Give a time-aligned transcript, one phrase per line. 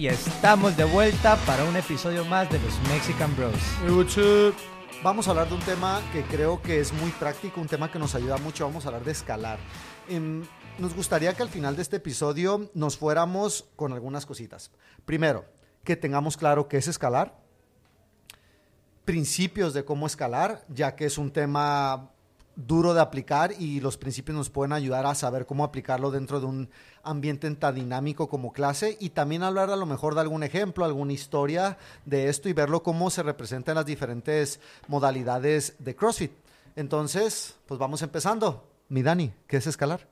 [0.00, 4.54] Y estamos de vuelta para un episodio más de los Mexican Bros.
[5.04, 7.98] Vamos a hablar de un tema que creo que es muy práctico, un tema que
[7.98, 8.64] nos ayuda mucho.
[8.64, 9.58] Vamos a hablar de escalar.
[10.08, 10.42] Em,
[10.78, 14.70] nos gustaría que al final de este episodio nos fuéramos con algunas cositas.
[15.04, 15.44] Primero,
[15.84, 17.38] que tengamos claro qué es escalar,
[19.04, 22.10] principios de cómo escalar, ya que es un tema
[22.66, 26.46] duro de aplicar y los principios nos pueden ayudar a saber cómo aplicarlo dentro de
[26.46, 26.70] un
[27.02, 31.12] ambiente tan dinámico como clase y también hablar a lo mejor de algún ejemplo, alguna
[31.12, 36.32] historia de esto y verlo cómo se representa en las diferentes modalidades de CrossFit.
[36.76, 38.66] Entonces, pues vamos empezando.
[38.88, 40.06] Mi Dani, ¿qué es escalar?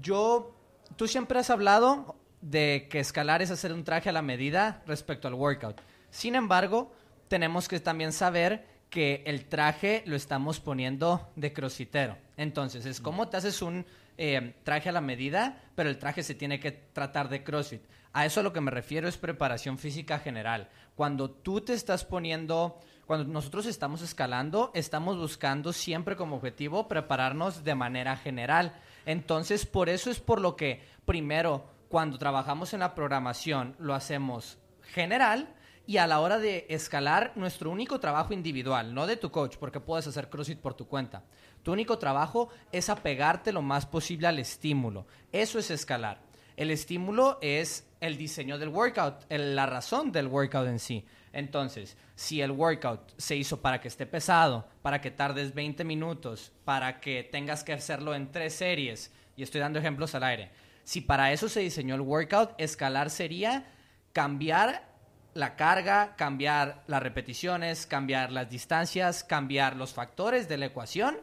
[0.00, 0.52] Yo,
[0.96, 5.28] tú siempre has hablado de que escalar es hacer un traje a la medida respecto
[5.28, 5.80] al workout.
[6.10, 6.92] Sin embargo,
[7.28, 12.16] tenemos que también saber que el traje lo estamos poniendo de crossfitero.
[12.36, 13.84] Entonces, es como te haces un
[14.18, 17.82] eh, traje a la medida, pero el traje se tiene que tratar de CrossFit.
[18.12, 20.68] A eso a lo que me refiero es preparación física general.
[20.94, 27.62] Cuando tú te estás poniendo, cuando nosotros estamos escalando, estamos buscando siempre como objetivo prepararnos
[27.62, 28.72] de manera general.
[29.04, 34.56] Entonces, por eso es por lo que primero, cuando trabajamos en la programación, lo hacemos
[34.94, 35.54] general
[35.86, 39.80] y a la hora de escalar nuestro único trabajo individual, no de tu coach, porque
[39.80, 41.22] puedes hacer CrossFit por tu cuenta.
[41.62, 45.06] Tu único trabajo es apegarte lo más posible al estímulo.
[45.32, 46.20] Eso es escalar.
[46.56, 51.04] El estímulo es el diseño del workout, la razón del workout en sí.
[51.32, 56.52] Entonces, si el workout se hizo para que esté pesado, para que tardes 20 minutos,
[56.64, 60.50] para que tengas que hacerlo en tres series, y estoy dando ejemplos al aire,
[60.82, 63.66] si para eso se diseñó el workout, escalar sería
[64.12, 64.95] cambiar
[65.36, 71.18] la carga, cambiar las repeticiones, cambiar las distancias, cambiar los factores de la ecuación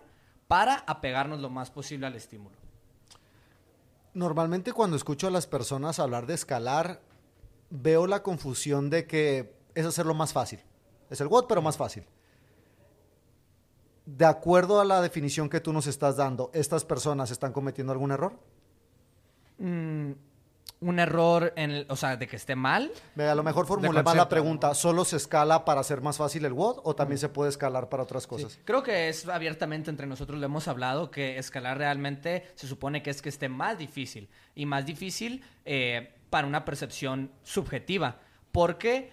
[0.48, 2.56] para apegarnos lo más posible al estímulo.
[4.14, 7.02] Normalmente cuando escucho a las personas hablar de escalar,
[7.72, 10.60] veo la confusión de que es hacerlo más fácil.
[11.10, 12.06] Es el WOD, pero más fácil.
[14.06, 18.12] De acuerdo a la definición que tú nos estás dando, ¿estas personas están cometiendo algún
[18.12, 18.40] error?
[19.58, 20.12] Mm,
[20.84, 22.92] un error, en o sea, de que esté mal.
[23.18, 26.54] A lo mejor formule mal la pregunta, ¿solo se escala para hacer más fácil el
[26.54, 28.60] WOD o también se puede escalar para otras cosas?
[28.66, 33.10] Creo que es abiertamente entre nosotros lo hemos hablado, que escalar realmente se supone que
[33.10, 38.20] es que esté más difícil y más difícil eh, para una percepción subjetiva,
[38.52, 39.12] porque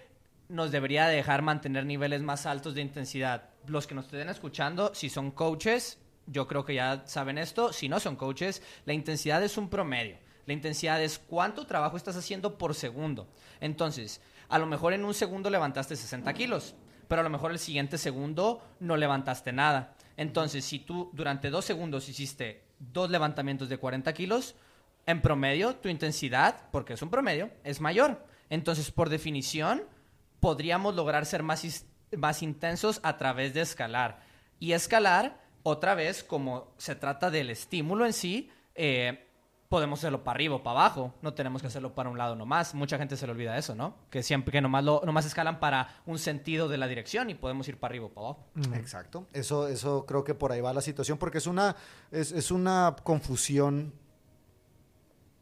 [0.49, 3.49] nos debería dejar mantener niveles más altos de intensidad.
[3.67, 7.89] Los que nos estén escuchando, si son coaches, yo creo que ya saben esto, si
[7.89, 10.17] no son coaches, la intensidad es un promedio.
[10.45, 13.27] La intensidad es cuánto trabajo estás haciendo por segundo.
[13.59, 16.75] Entonces, a lo mejor en un segundo levantaste 60 kilos,
[17.07, 19.95] pero a lo mejor el siguiente segundo no levantaste nada.
[20.17, 24.55] Entonces, si tú durante dos segundos hiciste dos levantamientos de 40 kilos,
[25.05, 28.25] en promedio tu intensidad, porque es un promedio, es mayor.
[28.49, 29.83] Entonces, por definición,
[30.39, 31.85] podríamos lograr ser más,
[32.17, 34.21] más intensos a través de escalar.
[34.59, 39.27] Y escalar, otra vez, como se trata del estímulo en sí, eh,
[39.71, 42.75] podemos hacerlo para arriba o para abajo, no tenemos que hacerlo para un lado nomás.
[42.75, 43.95] Mucha gente se le olvida eso, ¿no?
[44.09, 47.65] Que siempre que nomás, lo, nomás escalan para un sentido de la dirección y podemos
[47.69, 48.47] ir para arriba o para abajo.
[48.75, 49.27] Exacto.
[49.31, 51.77] Eso, eso creo que por ahí va la situación, porque es una,
[52.11, 53.93] es, es una confusión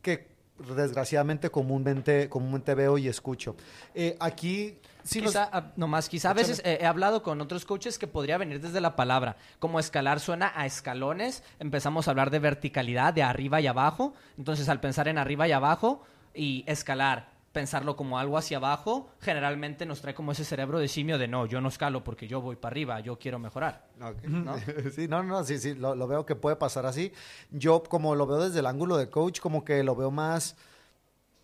[0.03, 0.29] que
[0.75, 3.55] desgraciadamente comúnmente, comúnmente veo y escucho.
[3.95, 4.77] Eh, aquí
[5.09, 8.61] sí quizá, ah, nomás, quizá a veces he hablado con otros coaches que podría venir
[8.61, 9.37] desde la palabra.
[9.59, 14.13] Como escalar suena a escalones, empezamos a hablar de verticalidad, de arriba y abajo.
[14.37, 16.03] Entonces, al pensar en arriba y abajo
[16.33, 21.17] y escalar, pensarlo como algo hacia abajo, generalmente nos trae como ese cerebro de simio
[21.17, 23.87] de no, yo no escalo porque yo voy para arriba, yo quiero mejorar.
[23.97, 24.55] ¿No?
[24.95, 27.11] sí, no, no, sí, sí, lo, veo que puede pasar así.
[27.51, 30.55] Yo como lo veo desde el ángulo de coach, como que lo veo más,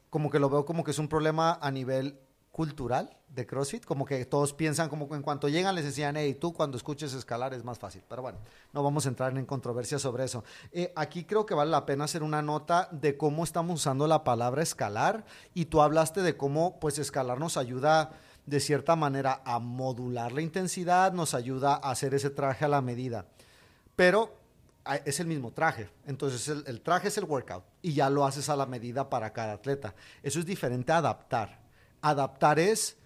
[0.09, 2.19] como que lo veo como que es un problema a nivel
[2.55, 6.37] cultural de CrossFit, como que todos piensan como que en cuanto llegan les decían, hey,
[6.39, 8.01] tú cuando escuches escalar es más fácil.
[8.07, 8.37] Pero bueno,
[8.71, 10.41] no vamos a entrar en controversia sobre eso.
[10.71, 14.23] Eh, aquí creo que vale la pena hacer una nota de cómo estamos usando la
[14.23, 18.13] palabra escalar y tú hablaste de cómo pues escalar nos ayuda
[18.45, 22.79] de cierta manera a modular la intensidad, nos ayuda a hacer ese traje a la
[22.79, 23.25] medida.
[23.97, 24.33] Pero
[25.03, 25.89] es el mismo traje.
[26.05, 29.33] Entonces el, el traje es el workout y ya lo haces a la medida para
[29.33, 29.93] cada atleta.
[30.23, 31.64] Eso es diferente a adaptar.
[32.07, 32.97] Adaptar es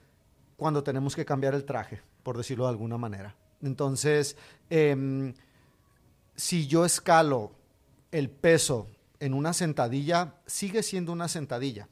[0.57, 3.34] cuando tenemos que cambiar el traje, por decirlo de alguna manera.
[3.62, 4.36] Entonces,
[4.69, 5.34] em,
[6.36, 7.54] si yo escalo
[8.12, 8.88] el peso
[9.22, 11.88] en una sentadilla, sigue siendo una sentadilla.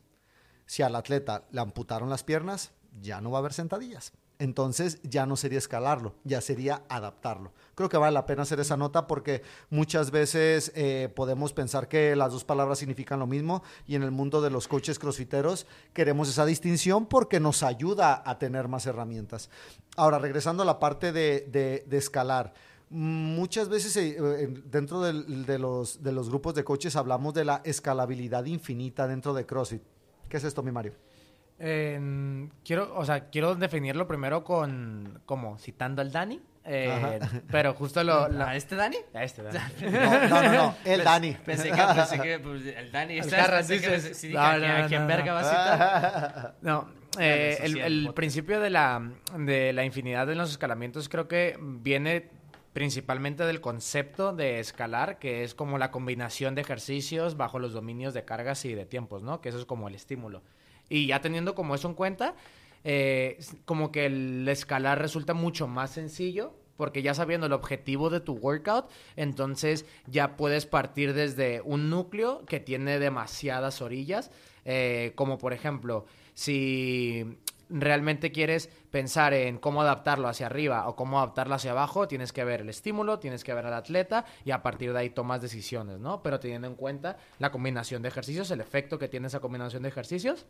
[0.66, 2.72] Si al atleta le amputaron las piernas,
[3.02, 4.14] ya no va a haber sentadillas.
[4.40, 7.54] Entonces ya no sería escalarlo, ya sería adaptarlo.
[7.74, 9.42] Creo que vale la pena hacer esa nota porque
[9.72, 14.12] muchas veces eh, podemos pensar que las dos palabras significan lo mismo y en el
[14.12, 19.50] mundo de los coaches crossfiteros queremos esa distinción porque nos ayuda a tener más herramientas.
[19.96, 22.54] Ahora, regresando a la parte de, escalar.
[22.90, 28.46] Muchas veces eh, dentro de, los, de los grupos de coaches hablamos de la escalabilidad
[28.46, 29.82] infinita dentro de CrossFit.
[30.30, 30.94] ¿Qué es esto, mi Mario?
[31.58, 36.42] Quiero, o sea, quiero definirlo primero con, como citando al Dani.
[36.70, 37.20] Eh,
[37.50, 38.98] pero justo lo, ¿A este Dani?
[39.14, 39.60] A este Dani.
[40.30, 41.32] no, no, no, el Dani.
[41.46, 43.20] Pensé que, pensé que pues, el Dani.
[43.20, 46.56] El Carras, sí, no, no, ¿a quién verga va a citar?
[46.62, 46.90] No,
[47.20, 52.30] eh, el, el principio de la, de la infinidad de los escalamientos creo que viene
[52.74, 58.14] principalmente del concepto de escalar, que es como la combinación de ejercicios bajo los dominios
[58.14, 59.42] de cargas y de tiempos, ¿no?
[59.42, 60.44] Que eso es como el estímulo.
[60.90, 62.36] Y ya teniendo como eso en cuenta,
[62.84, 68.22] eh, como que el escalar resulta mucho más sencillo porque ya sabiendo el objetivo de
[68.22, 68.86] tu workout,
[69.16, 74.32] entonces ya puedes partir desde un núcleo que tiene demasiadas orillas,
[74.64, 76.06] eh, como por ejemplo,
[76.36, 77.40] si
[77.70, 82.46] realmente quieres pensar en cómo adaptarlo hacia arriba o cómo adaptarlo hacia abajo, tienes que
[82.46, 86.00] ver el estímulo, tienes que ver al atleta y a partir de ahí tomas decisiones,
[86.00, 86.22] ¿no?
[86.24, 89.90] Pero teniendo en cuenta la combinación de ejercicios, el efecto que tiene esa combinación de
[89.90, 90.46] ejercicios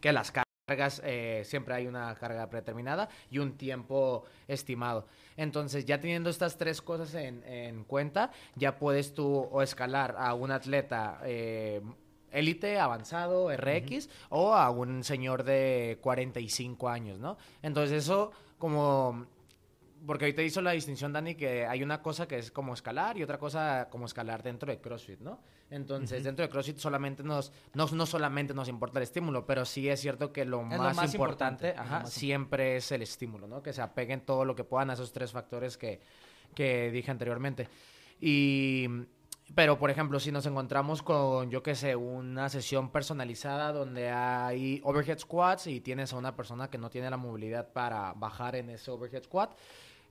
[0.00, 5.06] que las cargas, eh, siempre hay una carga predeterminada y un tiempo estimado.
[5.36, 10.50] Entonces, ya teniendo estas tres cosas en, cuenta, ya puedes tú o escalar a un
[10.50, 11.82] atleta eh,
[12.32, 17.36] élite, avanzado, RX, o a un señor de 45 años, ¿no?
[17.62, 19.26] Entonces, eso como
[20.06, 23.22] porque ahorita hizo la distinción, Dani, que hay una cosa que es como escalar y
[23.22, 25.40] otra cosa como escalar dentro de CrossFit, ¿no?
[25.70, 29.88] Entonces, dentro de CrossFit solamente nos, no, no solamente nos importa el estímulo, pero sí
[29.88, 31.74] es cierto que lo, más, importante,
[32.04, 33.62] siempre es el estímulo, ¿no?
[33.62, 36.00] Que se apeguen todo lo que puedan a esos tres factores que,
[36.54, 37.68] que dije anteriormente.
[38.20, 38.86] Y,
[39.54, 44.80] pero, por ejemplo, si nos encontramos con, yo qué sé, una sesión personalizada donde hay
[44.84, 48.70] overhead squats y tienes a una persona que no tiene la movilidad para bajar en
[48.70, 49.54] ese overhead squat,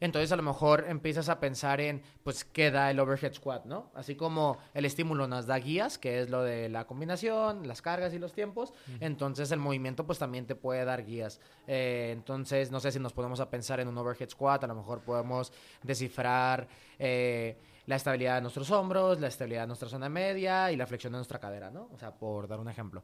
[0.03, 3.89] entonces a lo mejor empiezas a pensar en, pues, qué da el overhead squat, ¿no?
[3.95, 8.13] Así como el estímulo nos da guías, que es lo de la combinación, las cargas
[8.13, 11.39] y los tiempos, entonces el movimiento pues también te puede dar guías.
[11.67, 14.75] Eh, entonces, no sé si nos podemos a pensar en un overhead squat, a lo
[14.75, 16.67] mejor podemos descifrar...
[16.99, 21.11] Eh, la estabilidad de nuestros hombros, la estabilidad de nuestra zona media y la flexión
[21.11, 21.89] de nuestra cadera, ¿no?
[21.93, 23.03] O sea, por dar un ejemplo.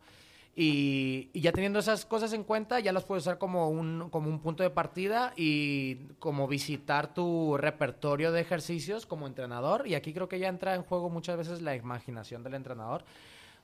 [0.55, 4.39] Y, ya teniendo esas cosas en cuenta, ya las puedes usar como un, como un
[4.39, 9.87] punto de partida y como visitar tu repertorio de ejercicios como entrenador.
[9.87, 13.03] Y aquí creo que ya entra en juego muchas veces la imaginación del entrenador,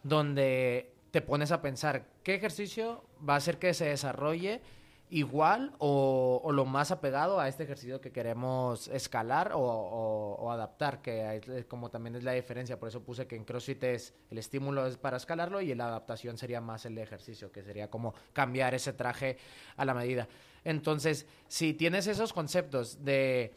[0.03, 4.61] donde te pones a pensar qué ejercicio va a hacer que se desarrolle
[5.09, 11.89] igual o, lo más apegado a este ejercicio que queremos escalar o, adaptar, que como
[11.89, 15.17] también es la diferencia, por eso puse que en CrossFit es el estímulo es para
[15.17, 19.37] escalarlo y la adaptación sería más el ejercicio, que sería como cambiar ese traje
[19.77, 20.27] a la medida.
[20.63, 23.53] Entonces, si tienes esos conceptos de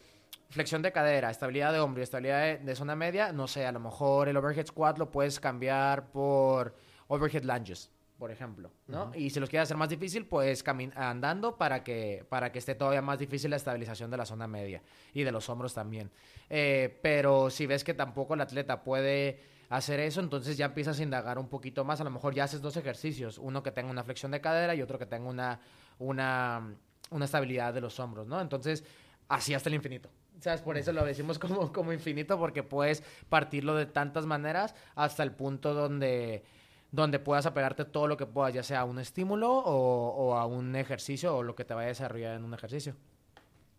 [0.49, 3.71] flexión de cadera, estabilidad de hombro y estabilidad de, de zona media, no sé, a
[3.71, 6.75] lo mejor el overhead squat lo puedes cambiar por
[7.07, 9.11] overhead lunges por ejemplo, ¿no?
[9.15, 10.61] Y si los quieres hacer más difícil, pues
[10.95, 14.83] andando para que, para que esté todavía más difícil la estabilización de la zona media
[15.13, 16.11] y de los hombros también.
[16.49, 19.39] Eh, pero si ves que tampoco el atleta puede
[19.69, 22.01] hacer eso, entonces ya empiezas a indagar un poquito más.
[22.01, 24.81] A lo mejor ya haces dos ejercicios, uno que tenga una flexión de cadera y
[24.81, 25.61] otro que tenga una,
[25.97, 26.75] una,
[27.11, 28.41] una estabilidad de los hombros, ¿no?
[28.41, 28.83] Entonces,
[29.29, 30.09] así hasta el infinito.
[30.41, 30.61] ¿Sabes?
[30.61, 35.31] Por eso lo decimos como, como infinito, porque puedes partirlo de tantas maneras hasta el
[35.31, 36.43] punto donde
[36.91, 40.75] donde puedas apegarte todo lo que puedas, ya sea a un estímulo o, a un
[40.75, 42.95] ejercicio o lo que te vaya a desarrollar en un ejercicio.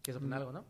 [0.03, 0.65] ¿Quieres opinar algo, no?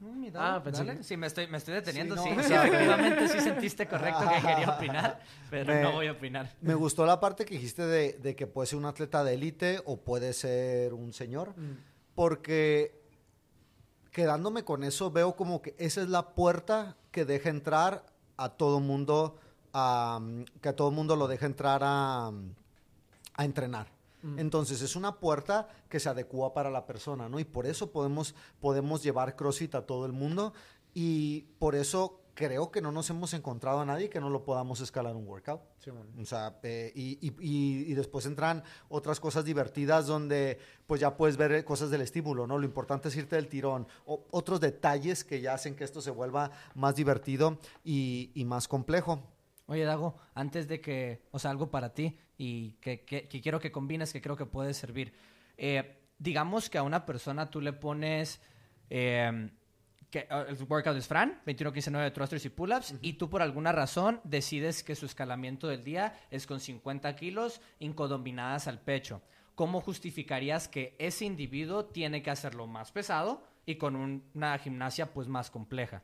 [0.00, 2.16] Mm, ah, pensé Sí, me estoy, me estoy deteniendo.
[2.16, 5.20] Sí, sí, efectivamente sí sentiste correcto que quería opinar,
[5.50, 6.50] pero no voy a opinar.
[6.62, 9.98] Me gustó la parte que dijiste de, que puede ser un atleta de élite o
[9.98, 11.76] puede ser un señor, mm.
[12.14, 12.98] porque
[14.10, 18.06] quedándome con eso veo como que esa es la puerta que deja entrar
[18.36, 19.38] a todo mundo
[19.72, 22.28] que a todo el mundo lo deja entrar a,
[23.34, 23.88] a entrenar.
[24.22, 24.38] Mm.
[24.38, 27.40] Entonces es una puerta que se adecua para la persona, ¿no?
[27.40, 30.52] Y por eso podemos, podemos llevar CrossFit a todo el mundo
[30.94, 34.80] y por eso creo que no nos hemos encontrado a nadie que no lo podamos
[34.80, 35.60] escalar un workout.
[36.18, 41.36] O sea, eh, y, y, y, después entran otras cosas divertidas donde pues ya puedes
[41.36, 42.58] ver cosas del estímulo, ¿no?
[42.58, 43.86] Lo importante es irte del tirón.
[44.06, 48.68] O, otros detalles que ya hacen que esto se vuelva más divertido y, y más
[48.68, 49.20] complejo.
[49.70, 54.12] Oye, Dago, antes de que, o sea, algo para ti y que, quiero que combines,
[54.12, 55.12] que creo que puede servir.
[55.56, 58.40] Eh, digamos que a una persona tú le pones...
[58.90, 59.48] Em,
[60.10, 63.42] que uh, el workout es Fran, 21, 15, 9 thrusters y pull-ups, y tú por
[63.42, 69.22] alguna razón decides que su escalamiento del día es con 50 kilos incodominadas al pecho.
[69.54, 73.94] ¿Cómo justificarías que ese individuo tiene que hacerlo más pesado y con
[74.34, 76.02] una gimnasia pues más compleja?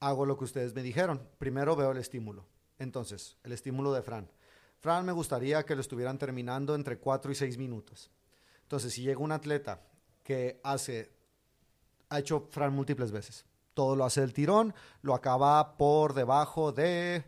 [0.00, 1.22] Hago lo que ustedes me dijeron.
[1.38, 2.55] Primero veo el estímulo.
[2.78, 4.30] Entonces, el estímulo de Fran.
[4.80, 8.10] Fran me gustaría que lo estuvieran terminando entre 4 y 6 minutos.
[8.62, 9.80] Entonces, si llega un atleta
[10.22, 11.16] que hace
[12.08, 13.44] ha hecho Fran múltiples veces.
[13.74, 17.24] Todo lo hace del tirón, lo acaba por debajo de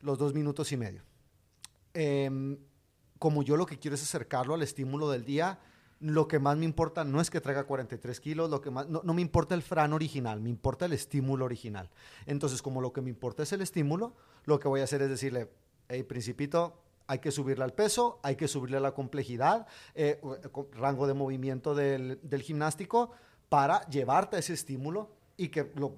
[0.00, 1.02] los dos minutos y medio.
[1.94, 2.58] Em,
[3.18, 5.58] como yo lo que quiero es acercarlo al estímulo del día,
[6.00, 9.02] lo que más me importa no es que traiga 43 kilos, lo que más, no,
[9.02, 11.90] me importa el Fran original, me importa el estímulo original.
[12.26, 14.14] Entonces, como lo que me importa es el estímulo,
[14.48, 15.50] lo que voy a hacer es decirle,
[15.88, 20.20] hey, principito, hay que subirle al peso, hay que subirle la complejidad, eh,
[20.72, 23.10] rango de movimiento del, del gimnástico,
[23.50, 25.94] para llevarte a ese estímulo y que lo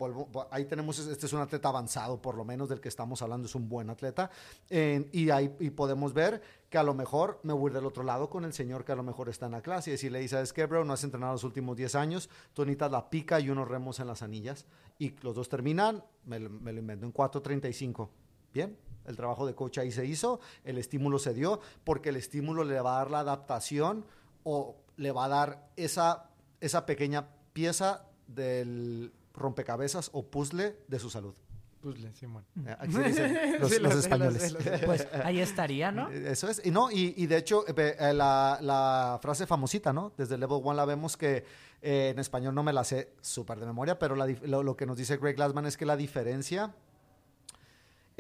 [0.50, 3.54] ahí tenemos, este es un atleta avanzado, por lo menos del que estamos hablando, es
[3.54, 4.30] un buen atleta,
[4.68, 8.44] y ahí y podemos ver que a lo mejor me voy del otro lado con
[8.44, 10.84] el señor que a lo mejor está en la clase y decirle, ¿sabes qué, bro?
[10.84, 14.08] No has entrenado los últimos 10 años, tú necesitas la pica y unos remos en
[14.08, 14.66] las anillas,
[14.98, 18.10] y los dos terminan, me, me lo invento en 4.35,
[18.52, 18.76] ¿bien?
[19.06, 22.80] El trabajo de coach ahí se hizo, el estímulo se dio, porque el estímulo le
[22.80, 24.04] va a dar la adaptación
[24.44, 26.30] o le va a dar esa,
[26.60, 31.34] esa pequeña pieza del rompecabezas o puzzle de su salud.
[31.80, 32.44] Puzzle, Simón.
[32.66, 34.54] Eh, aquí se dicen los, españoles.
[34.84, 36.10] pues ahí estaría, ¿no?
[36.10, 36.60] Eh, eso es.
[36.64, 40.12] Y, no, y, de hecho, eh, la, frase famosita, ¿no?
[40.16, 41.44] Desde Level 1 la vemos que
[41.80, 45.16] en español no me la sé súper de memoria, pero lo, lo, que nos dice
[45.16, 46.74] Greg Glassman es que la diferencia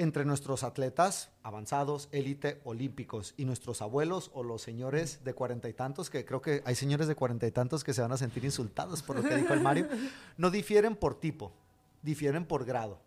[0.00, 5.74] entre nuestros atletas avanzados, élite, olímpicos y nuestros abuelos o los señores de cuarenta y
[5.74, 8.44] tantos, que creo que hay señores de cuarenta y tantos que se van a sentir
[8.44, 9.88] insultados por lo que dijo el Mario,
[10.38, 11.52] no difieren por tipo,
[12.02, 12.98] difieren por grado.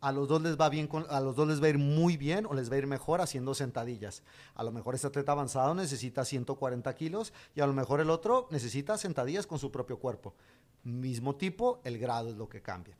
[0.00, 2.46] A los dos les va bien, a los dos les va a ir muy bien
[2.46, 4.22] o les va a ir mejor haciendo sentadillas.
[4.54, 8.46] A lo mejor este atleta avanzado necesita 140 kilos y a lo mejor el otro
[8.50, 10.32] necesita sentadillas con su propio cuerpo.
[10.84, 12.96] Mismo tipo, el grado es lo que cambia.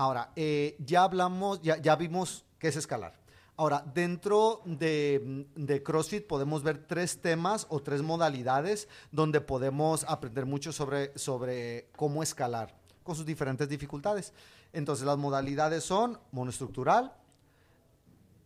[0.00, 3.20] Ahora, eh, ya hablamos, ya, ya vimos qué es escalar.
[3.58, 10.72] Ahora, dentro de, CrossFit podemos ver tres temas o tres modalidades donde podemos aprender mucho
[10.72, 14.32] sobre, sobre cómo escalar con sus diferentes dificultades.
[14.72, 17.12] Entonces, las modalidades son monoestructural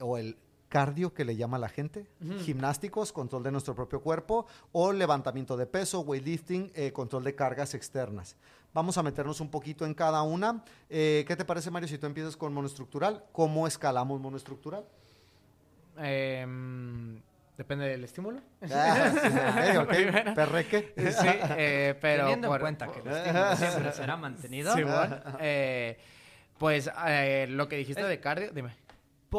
[0.00, 0.36] o el
[0.68, 2.08] cardio que le llama la gente,
[2.40, 7.74] gimnásticos, control de nuestro propio cuerpo, o levantamiento de peso, weightlifting, eh, control de cargas
[7.74, 8.34] externas.
[8.74, 10.64] Vamos a meternos un poquito en cada una.
[10.90, 13.24] Eh, ¿Qué te parece, Mario, si tú empiezas con monoestructural?
[13.30, 14.84] ¿Cómo escalamos monoestructural?
[15.96, 17.22] Em,
[17.56, 18.40] depende del estímulo.
[18.68, 20.92] Ah, okay, Perreque.
[20.96, 22.24] Sí, eh, pero...
[22.24, 24.74] Teniendo en cuenta que el estímulo siempre será mantenido.
[26.58, 26.90] pues
[27.48, 28.83] lo que dijiste de cardio, dime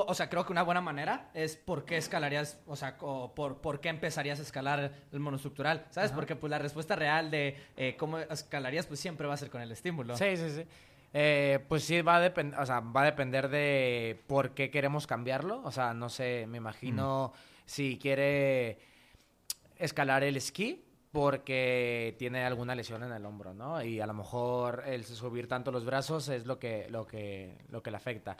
[0.02, 3.80] o sea, creo que una buena manera es por qué escalarías, o sea, por, por
[3.80, 6.12] qué empezarías a escalar el monoestructural, ¿sabes?
[6.12, 9.62] Porque pues la respuesta real de eh, cómo escalarías pues siempre va a ser con
[9.62, 10.18] el estímulo.
[10.18, 10.64] Sí, sí, sí.
[11.14, 15.62] Eh, pues sí, va a, o sea, va a depender de por qué queremos cambiarlo.
[15.64, 17.40] O sea, no sé, me imagino mm.
[17.66, 18.80] si quiere
[19.78, 20.86] escalar el esquí
[21.16, 23.82] porque tiene alguna lesión en el hombro, ¿no?
[23.82, 27.82] Y a lo mejor el subir tanto los brazos es lo que, lo que, lo
[27.82, 28.36] que le afecta.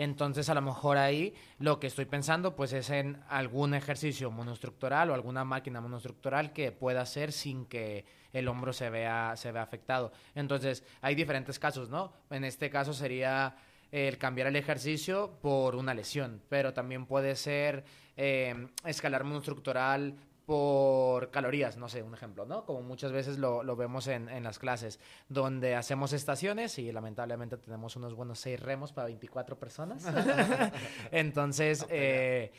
[0.00, 5.10] Entonces, a lo mejor ahí lo que estoy pensando pues es en algún ejercicio monoestructural
[5.10, 9.60] o alguna máquina monoestructural que pueda hacer sin que el hombro se vea, se vea
[9.60, 10.10] afectado.
[10.34, 12.14] Entonces, hay diferentes casos, ¿no?
[12.30, 13.56] En este caso sería
[13.92, 17.84] el cambiar el ejercicio por una lesión, pero también puede ser
[18.16, 20.14] eh, escalar monoestructural
[20.50, 22.64] por calorías, no sé, un ejemplo, ¿no?
[22.64, 27.94] Como muchas veces lo, vemos en, en, las clases, donde hacemos estaciones y lamentablemente tenemos
[27.94, 30.04] unos buenos seis remos para 24 personas.
[31.12, 32.50] Entonces, eh,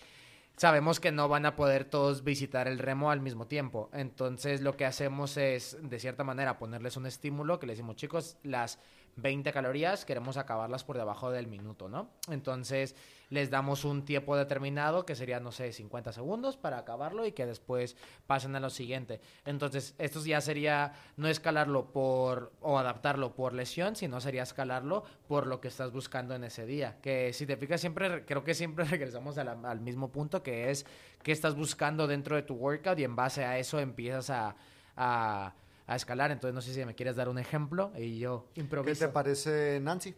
[0.55, 3.89] sabemos que no van a poder todos visitar el remo al mismo tiempo.
[3.91, 8.37] Entonces, lo que hacemos es, de cierta manera, ponerles un estímulo que les decimos, chicos,
[8.43, 8.79] las
[9.15, 12.09] 20 calorías, queremos acabarlas por debajo del minuto, ¿no?
[12.29, 12.95] Entonces
[13.29, 17.45] les damos un tiempo determinado que sería, no sé, 50 segundos para acabarlo y que
[17.45, 17.95] después
[18.27, 19.21] pasen a lo siguiente.
[19.45, 25.47] Entonces, esto ya sería no escalarlo por o adaptarlo por lesión, sino sería escalarlo por
[25.47, 26.97] lo que estás buscando en ese día.
[27.01, 30.85] Que si te fijas, siempre, creo que siempre regresamos al mismo punto que es
[31.23, 34.55] qué estás buscando dentro de tu workout y en base a eso empiezas a
[34.95, 35.53] a
[35.95, 36.31] escalar.
[36.31, 38.99] Entonces, no sé si me quieres dar un ejemplo y yo improviso.
[38.99, 40.15] ¿Qué te parece Nancy?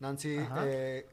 [0.00, 0.38] Nancy.
[0.64, 1.06] Eh,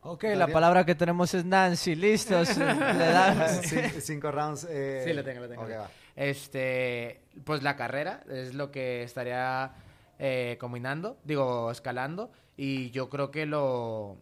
[0.00, 1.94] ok, la palabra que tenemos es Nancy.
[1.94, 2.56] Listos.
[2.58, 4.66] le cinco rounds.
[4.70, 5.66] Eh, sí, lo tengo, lo tengo.
[6.14, 9.72] Este, pues la carrera es lo que estaría
[10.18, 12.30] eh, combinando, digo, escalando.
[12.56, 14.18] Y yo creo que lo...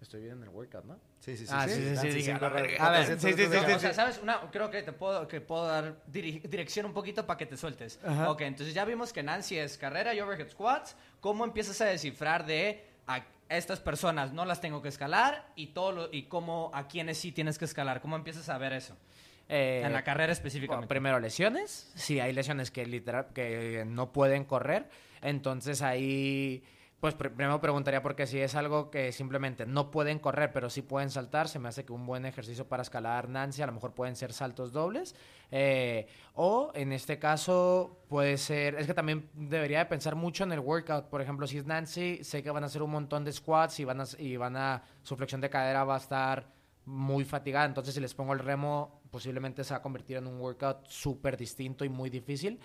[0.00, 1.07] Estoy viendo el workout, ¿no?
[1.20, 1.52] Sí, sí, sí.
[1.54, 4.20] Ah, sí, sí, sí, dije, A ver, sí, sí, sí, O sea, ¿sabes?
[4.22, 7.98] Una, creo que te puedo, que puedo dar dirección un poquito para que te sueltes.
[8.26, 10.96] Ok, entonces ya vimos que Nancy es carrera y overhead squats.
[11.20, 15.92] ¿Cómo empiezas a descifrar de a estas personas no las tengo que escalar y todo
[15.92, 18.00] lo, y cómo a quienes sí tienes que escalar?
[18.00, 18.96] ¿Cómo empiezas a ver eso?
[19.48, 20.88] Eh, en la carrera específicamente.
[20.88, 24.90] primero lesiones, sí hay lesiones que literal que no pueden correr,
[25.22, 26.62] entonces ahí
[27.00, 31.10] pues primero preguntaría porque si es algo que simplemente no pueden correr, pero sí pueden
[31.10, 34.16] saltar, se me hace que un buen ejercicio para escalar Nancy a lo mejor pueden
[34.16, 35.14] ser saltos dobles.
[35.52, 40.50] Eh, o en este caso puede ser, es que también debería de pensar mucho en
[40.50, 41.06] el workout.
[41.08, 43.84] Por ejemplo, si es Nancy, sé que van a hacer un montón de squats y
[43.84, 46.48] van a, y van a, su flexión de cadera va a estar
[46.84, 47.66] muy fatigada.
[47.66, 51.36] Entonces, si les pongo el remo, posiblemente se va a convertir en un workout súper
[51.36, 52.58] distinto y muy difícil.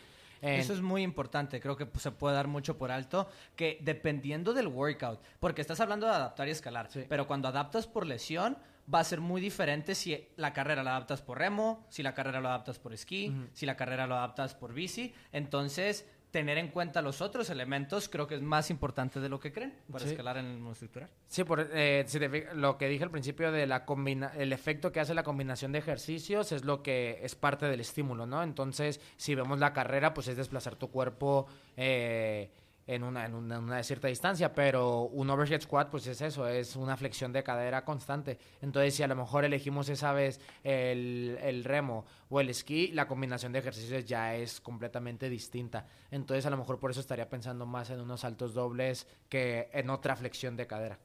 [0.43, 4.67] Eso es muy importante, creo que se puede dar mucho por alto, que dependiendo del
[4.67, 8.57] workout, porque estás hablando de adaptar y escalar, pero cuando adaptas por lesión,
[8.93, 12.41] va a ser muy diferente si la carrera la adaptas por remo, si la carrera
[12.41, 15.13] lo adaptas por esquí, si la carrera lo adaptas por bici.
[15.31, 19.53] Entonces, tener en cuenta los otros elementos creo que es más importante de lo que
[19.53, 21.07] creen para escalar en el monoestructural.
[21.27, 22.05] Sí, por, eh,
[22.55, 25.77] lo que dije al principio de la combina el efecto que hace la combinación de
[25.77, 28.41] ejercicios es lo que es parte del estímulo, ¿no?
[28.41, 31.45] Entonces, si vemos la carrera, pues es desplazar tu cuerpo
[31.77, 32.49] eh,
[32.87, 36.97] en una, en una, cierta distancia, pero un overhead squat pues es eso, es una
[36.97, 38.37] flexión de cadera constante.
[38.61, 43.07] Entonces si a lo mejor elegimos esa vez el, el remo o el esquí, la
[43.07, 45.87] combinación de ejercicios ya es completamente distinta.
[46.11, 49.89] Entonces a lo mejor por eso estaría pensando más en unos saltos dobles que en
[49.89, 50.99] otra flexión de cadera.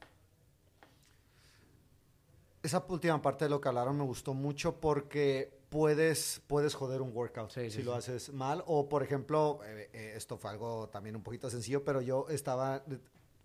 [2.61, 7.15] Esa última parte de lo que hablaron me gustó mucho porque puedes, puedes joder un
[7.15, 8.63] workout si lo haces mal.
[8.67, 12.83] O, por ejemplo, eh, eh, esto fue algo también un poquito sencillo, pero yo estaba,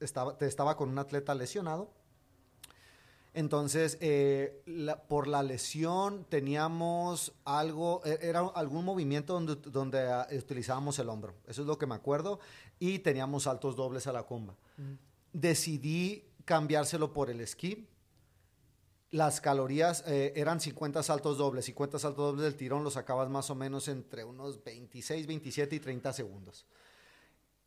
[0.01, 1.91] estaba, estaba con un atleta lesionado.
[3.35, 4.63] Entonces, eh,
[5.09, 11.35] por la lesión teníamos algo, e, era algún movimiento donde, donde ah, utilizábamos el hombro.
[11.47, 12.39] Eso es lo que me acuerdo.
[12.79, 14.55] Y teníamos saltos dobles a la comba.
[15.33, 17.89] Decidí cambiárselo por el esquí
[19.15, 21.67] las calorías eh, eran 50 saltos dobles.
[21.67, 25.79] 50 saltos dobles del tirón los sacabas más o menos entre unos 26, 27 y
[25.79, 26.67] 30 segundos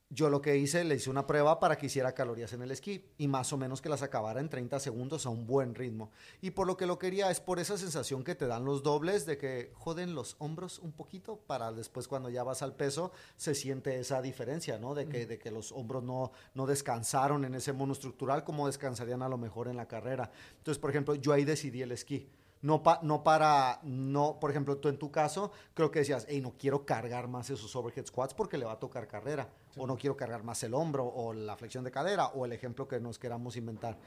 [0.10, 3.04] yo lo que hice, le hice una prueba para que hiciera calorías en el esquí
[3.18, 6.12] y más o menos que las acabara en 30 segundos a un buen ritmo.
[6.42, 9.26] Y por lo que lo quería es por esa sensación que te dan los dobles
[9.26, 13.54] de que joden los hombros un poquito para después cuando ya vas al peso se
[13.54, 14.96] siente esa diferencia, ¿no?
[14.96, 19.30] De que, de que los hombros no, no descansaron en ese monoestructural como descansarían a
[19.30, 20.32] lo mejor en la carrera.
[20.58, 22.30] Entonces, por ejemplo, yo ahí decidí el esquí.
[22.62, 26.54] No, no para, no, por ejemplo, tú en tu caso, creo que decías, hey, no
[26.58, 30.18] quiero cargar más esos overhead squats porque le va a tocar carrera, o no quiero
[30.18, 33.56] cargar más el hombro, o la flexión de cadera, o el ejemplo que nos queramos
[33.58, 33.98] inventar.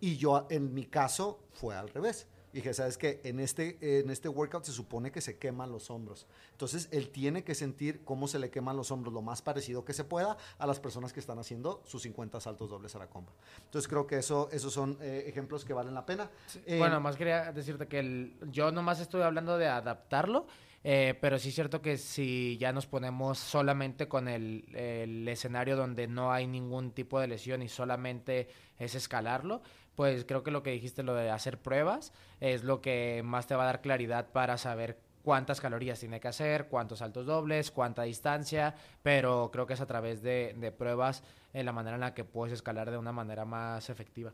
[0.00, 2.26] Y yo, en mi caso, fue al revés.
[2.52, 3.20] Dije, ¿sabes qué?
[3.24, 6.26] En este, en este workout se supone que se queman los hombros.
[6.52, 9.92] Entonces, él tiene que sentir cómo se le queman los hombros lo más parecido que
[9.92, 13.32] se pueda a las personas que están haciendo sus 50 saltos dobles a la comba.
[13.64, 16.28] Entonces, creo que eso, esos son eh, ejemplos que valen la pena.
[16.66, 20.46] Eh, bueno, más quería decirte que el, yo nomás estoy hablando de adaptarlo.
[20.82, 25.76] Eh, pero sí es cierto que si ya nos ponemos solamente con el, el, escenario
[25.76, 29.60] donde no hay ningún tipo de lesión y solamente es escalarlo,
[29.94, 33.54] pues creo que lo que dijiste, lo de hacer pruebas, es lo que más te
[33.54, 38.02] va a dar claridad para saber cuántas calorías tiene que hacer, cuántos saltos dobles, cuánta
[38.02, 41.22] distancia, pero creo que es a través de, pruebas
[41.52, 44.32] en la manera en la que puedes escalar de una manera más efectiva.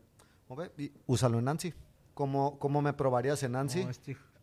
[1.06, 1.74] úsalo en Nancy.
[2.14, 3.86] ¿Cómo, ¿Cómo, me probarías en Nancy?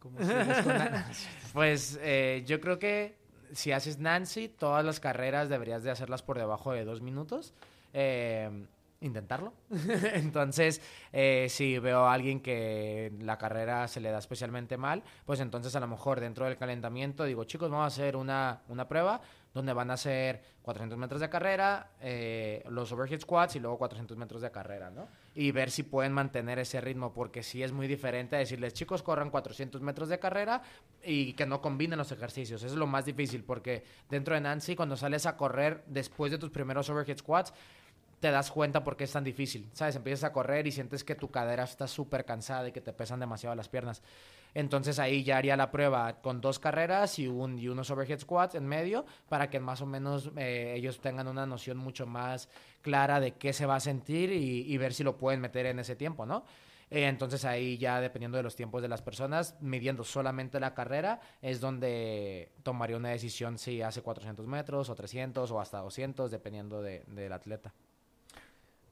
[1.54, 3.18] pues eh, yo creo que
[3.54, 7.54] si haces Nancy, todas las carreras deberías de hacerlas por debajo de dos minutos.
[7.94, 8.68] Eh,
[9.04, 9.54] intentarlo.
[10.14, 15.40] entonces, eh, si veo a alguien que la carrera se le da especialmente mal, pues
[15.40, 19.22] entonces a lo mejor dentro del calentamiento digo, chicos, vamos a hacer una, una prueba
[19.54, 24.18] donde van a hacer 400 metros de carrera, eh, los overhead squats y luego 400
[24.18, 25.08] metros de carrera, ¿no?
[25.36, 29.30] Y ver si pueden mantener ese ritmo, porque sí es muy diferente decirles, chicos, corran
[29.30, 30.64] 400 metros de carrera
[31.04, 32.64] y que no combinen los ejercicios.
[32.64, 36.50] Es lo más difícil, porque dentro de Nancy, cuando sales a correr después de tus
[36.50, 37.54] primeros overhead squats,
[38.24, 39.98] te das cuenta por qué es tan difícil, ¿sabes?
[39.98, 43.20] Empiezas a correr y sientes que tu cadera está súper cansada y que te pesan
[43.20, 44.02] demasiado las piernas.
[44.54, 48.56] Entonces ahí ya haría la prueba con dos carreras y, un, y unos overhead squats
[48.56, 52.48] en medio para que más o menos eh, ellos tengan una noción mucho más
[52.82, 55.98] clara de qué se va a sentir y, ver si lo pueden meter en ese
[55.98, 56.46] tiempo, ¿no?
[56.90, 61.20] Eh, entonces ahí ya dependiendo de los tiempos de las personas, midiendo solamente la carrera,
[61.42, 66.82] es donde tomaría una decisión si hace 400 metros o 300 o hasta 200, dependiendo
[66.82, 67.74] del atleta.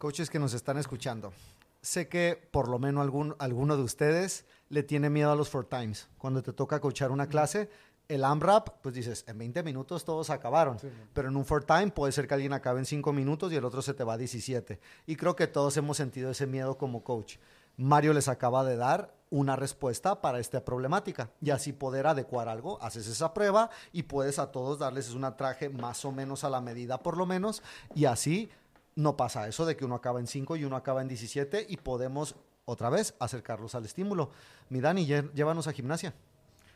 [0.01, 1.31] Coaches que nos están escuchando,
[1.79, 5.65] sé que por lo menos algún, alguno de ustedes le tiene miedo a los four
[5.65, 6.09] times.
[6.17, 7.69] Cuando te toca coachar una clase,
[8.07, 10.79] el AMRAP, pues dices, en 20 minutos todos acabaron.
[11.13, 13.63] Pero en un four time puede ser que alguien acabe en 5 minutos y el
[13.63, 14.79] otro se te va a 17.
[15.05, 17.37] Y creo que todos hemos sentido ese miedo como coach.
[17.77, 22.81] Mario les acaba de dar una respuesta para esta problemática y así poder adecuar algo,
[22.81, 26.59] haces esa prueba y puedes a todos darles un traje más o menos a la
[26.59, 27.63] medida por lo menos
[27.95, 28.49] y así
[28.95, 31.77] no pasa eso de que uno acaba en 5 y uno acaba en 17 y
[31.77, 34.32] podemos otra vez acercarlos al estímulo.
[34.69, 36.13] Mi Dani, llévanos a gimnasia.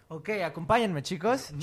[0.07, 1.51] Ok, acompáñenme, chicos.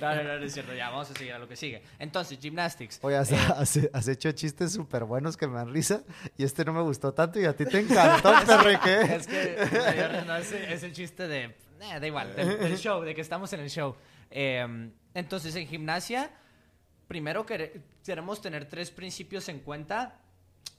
[0.00, 0.74] no, no, no, es cierto.
[0.74, 1.82] Ya, vamos a seguir a lo que sigue.
[1.98, 3.00] Entonces, gymnastics.
[3.02, 6.02] Oye, has, eh, hecho chistes súper buenos que me dan risa
[6.36, 9.16] y este no me gustó tanto y a ti te encantó, perreque.
[9.16, 11.44] Es que no, es, el chiste de...
[11.80, 13.94] Eh, da igual, del, show, de que estamos en el show.
[14.30, 16.30] Em, entonces, en gimnasia,
[17.06, 20.20] primero queremos tener tres principios en cuenta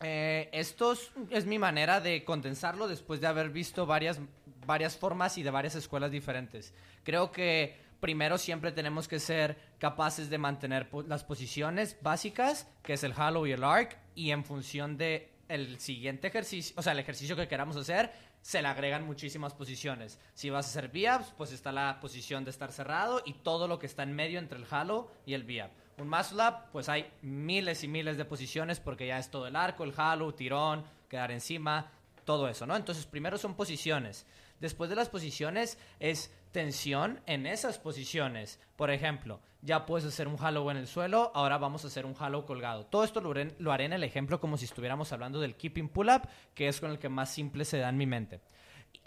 [0.02, 4.20] eh, es mi manera de condensarlo después de haber visto varias,
[4.66, 6.74] varias formas y de varias escuelas diferentes.
[7.04, 13.04] Creo que primero siempre tenemos que ser capaces de mantener las posiciones básicas, que es
[13.04, 17.00] el hollow y el arc, y en función de el siguiente ejercicio, o sea, el
[17.00, 18.12] ejercicio que queramos hacer,
[18.42, 20.20] se le agregan muchísimas posiciones.
[20.34, 23.80] Si vas a hacer VIAPs, pues está la posición de estar cerrado y todo lo
[23.80, 25.72] que está en medio entre el hollow y el VIAP.
[25.98, 29.56] Un muscle up, pues hay miles y miles de posiciones porque ya es todo el
[29.56, 31.90] arco, el halo, tirón, quedar encima,
[32.24, 32.76] todo eso, ¿no?
[32.76, 34.28] Entonces, primero son posiciones.
[34.60, 38.60] Después de las posiciones es tensión en esas posiciones.
[38.76, 42.16] Por ejemplo, ya puedes hacer un halo en el suelo, ahora vamos a hacer un
[42.20, 42.86] halo colgado.
[42.86, 45.90] Todo esto lo haré, lo haré en el ejemplo como si estuviéramos hablando del keeping
[45.90, 48.42] pull-up, que es con el que más simple se da en mi mente.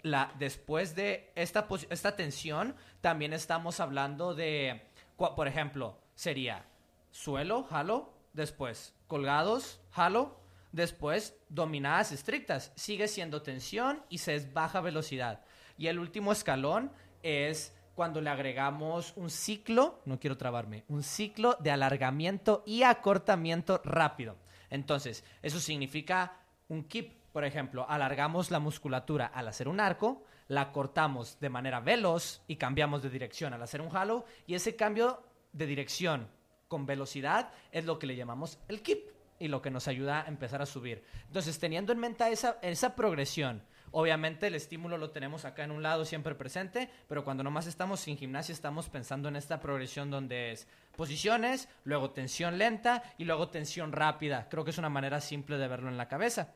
[0.01, 4.81] La, después de esta, esta tensión, también estamos hablando de,
[5.15, 6.65] por ejemplo, sería
[7.11, 10.39] suelo, halo, después colgados, halo,
[10.71, 12.71] después dominadas estrictas.
[12.75, 15.43] Sigue siendo tensión y se es baja velocidad.
[15.77, 16.93] Y el último escalón
[17.23, 23.81] es cuando le agregamos un ciclo, no quiero trabarme, un ciclo de alargamiento y acortamiento
[23.83, 24.37] rápido.
[24.69, 30.71] Entonces, eso significa un keep, por ejemplo, alargamos la musculatura al hacer un arco, la
[30.71, 35.21] cortamos de manera veloz y cambiamos de dirección al hacer un halo, y ese cambio
[35.51, 36.27] de dirección
[36.71, 40.27] con velocidad es lo que le llamamos el keep y lo que nos ayuda a
[40.29, 41.03] empezar a subir.
[41.27, 45.83] Entonces, teniendo en mente esa, esa progresión, obviamente el estímulo lo tenemos acá en un
[45.83, 50.53] lado siempre presente, pero cuando nomás estamos sin gimnasia estamos pensando en esta progresión donde
[50.53, 54.47] es posiciones, luego tensión lenta y luego tensión rápida.
[54.47, 56.53] Creo que es una manera simple de verlo en la cabeza.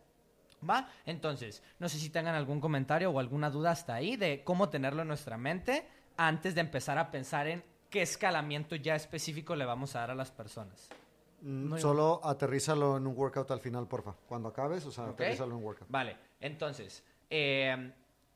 [0.68, 0.88] ¿Va?
[1.06, 5.02] Entonces, no sé si tengan algún comentario o alguna duda hasta ahí de cómo tenerlo
[5.02, 9.96] en nuestra mente antes de empezar a pensar en qué escalamiento ya específico le vamos
[9.96, 10.90] a dar a las personas.
[11.40, 14.14] Mm, solo aterrízalo en un workout al final, porfa.
[14.28, 15.90] Cuando acabes, o sea, aterrízalo en un workout.
[15.90, 17.94] Vale, entonces, em,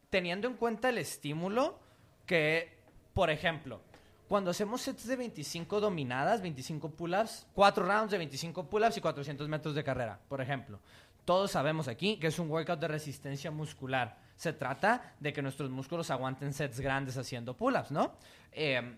[0.09, 1.77] teniendo en cuenta el estímulo,
[2.25, 2.69] que,
[3.13, 3.81] por ejemplo,
[4.29, 9.49] cuando hacemos sets de 25 dominadas, 25 pull-ups, 4 rounds de 25 pull-ups y 400
[9.49, 10.79] metros de carrera, por ejemplo.
[11.25, 14.19] Todos sabemos aquí que es un workout de resistencia muscular.
[14.37, 18.13] Se trata de que nuestros músculos aguanten sets grandes haciendo pull-ups, ¿no?
[18.53, 18.95] Eh,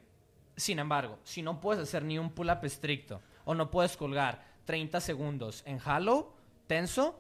[0.56, 5.00] sin embargo, si no puedes hacer ni un pull-up estricto o no puedes colgar 30
[5.02, 6.34] segundos en hollow,
[6.68, 7.20] tenso,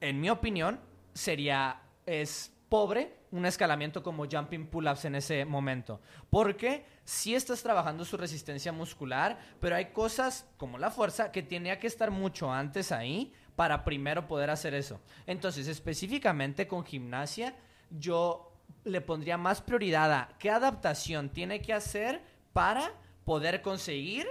[0.00, 0.80] en mi opinión,
[1.12, 6.00] sería, es pobre un escalamiento como jumping pull-ups en ese momento.
[6.30, 11.78] Porque si estás trabajando su resistencia muscular, pero hay cosas como la fuerza que tenía
[11.78, 15.00] que estar mucho antes ahí para primero poder hacer eso.
[15.26, 17.56] Entonces, específicamente con gimnasia,
[17.90, 18.53] yo
[18.84, 22.92] le pondría más prioridad a qué adaptación tiene que hacer para
[23.24, 24.26] poder conseguir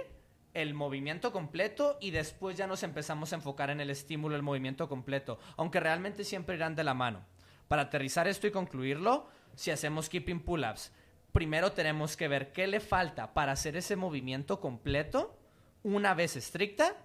[0.54, 4.88] el movimiento completo y después ya nos empezamos a enfocar en el estímulo, el movimiento
[4.88, 7.24] completo, aunque realmente siempre irán de la mano.
[7.66, 10.92] Para aterrizar esto y concluirlo, si hacemos keeping pull-ups,
[11.32, 15.36] primero tenemos que ver qué le falta para hacer ese movimiento completo
[15.82, 16.96] una vez estricta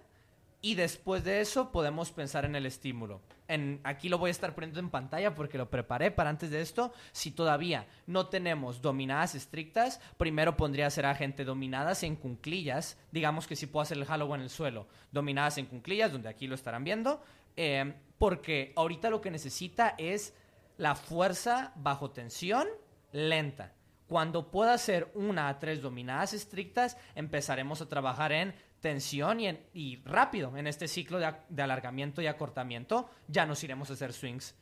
[0.62, 3.22] y después de eso podemos pensar en el estímulo.
[3.48, 6.60] En, aquí lo voy a estar poniendo en pantalla porque lo preparé para antes de
[6.60, 6.92] esto.
[7.12, 12.98] Si todavía no tenemos dominadas estrictas, primero pondría a ser agente dominadas en cunclillas.
[13.10, 14.86] Digamos que si puedo hacer el halo en el suelo.
[15.10, 17.22] Dominadas en cunclillas, donde aquí lo estarán viendo.
[17.56, 20.34] Eh, porque ahorita lo que necesita es
[20.76, 22.68] la fuerza bajo tensión
[23.12, 23.74] lenta.
[24.06, 30.56] Cuando pueda hacer una a tres dominadas estrictas, empezaremos a trabajar en tensión y, rápido
[30.56, 34.54] en este ciclo de, alargamiento y acortamiento, ya nos iremos a hacer swings.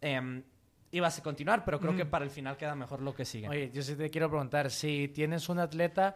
[0.00, 0.42] Eh,
[0.92, 3.48] ibas a continuar, pero creo que para el final queda mejor lo que sigue.
[3.48, 6.14] Oye, yo sí te quiero preguntar, si tienes un atleta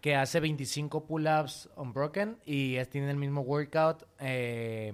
[0.00, 4.92] que hace 25 pull-ups unbroken y tiene el mismo workout eh,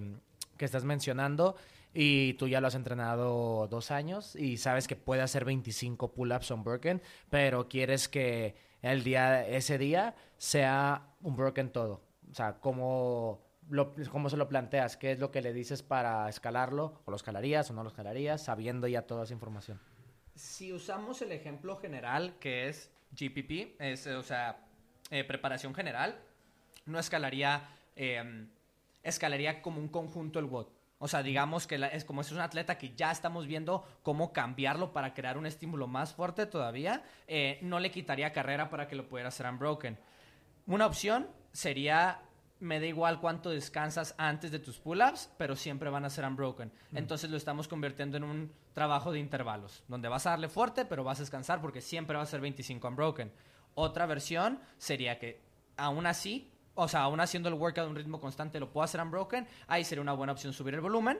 [0.56, 1.56] que estás mencionando
[1.94, 6.50] y tú ya lo has entrenado dos años y sabes que puede hacer 25 pull-ups
[6.50, 8.54] unbroken, pero quieres que
[8.92, 12.02] el día, ese día sea un broken todo.
[12.30, 13.42] O sea, ¿cómo,
[14.10, 14.96] ¿cómo se lo planteas?
[14.96, 17.00] ¿Qué es lo que le dices para escalarlo?
[17.04, 18.44] ¿O lo escalarías o no lo escalarías?
[18.44, 19.80] Sabiendo ya toda esa información.
[20.34, 24.66] Si usamos el ejemplo general que es GPP, es, o sea,
[25.10, 26.18] eh, preparación general,
[26.84, 28.48] no escalaría, em,
[29.02, 30.66] escalaría como un conjunto el WOD.
[30.98, 34.92] O sea, digamos que es como es un atleta que ya estamos viendo cómo cambiarlo
[34.92, 39.06] para crear un estímulo más fuerte todavía, eh, no le quitaría carrera para que lo
[39.06, 39.98] pudiera hacer unbroken.
[40.66, 42.22] Una opción sería,
[42.60, 46.72] me da igual cuánto descansas antes de tus pull-ups, pero siempre van a ser unbroken.
[46.94, 51.04] Entonces lo estamos convirtiendo en un trabajo de intervalos, donde vas a darle fuerte, pero
[51.04, 53.30] vas a descansar porque siempre va a ser 25 unbroken.
[53.74, 55.42] Otra versión sería que
[55.76, 59.00] aún así o sea, aún haciendo el workout a un ritmo constante, lo puedo hacer
[59.00, 61.18] unbroken, ahí sería una buena opción subir el volumen.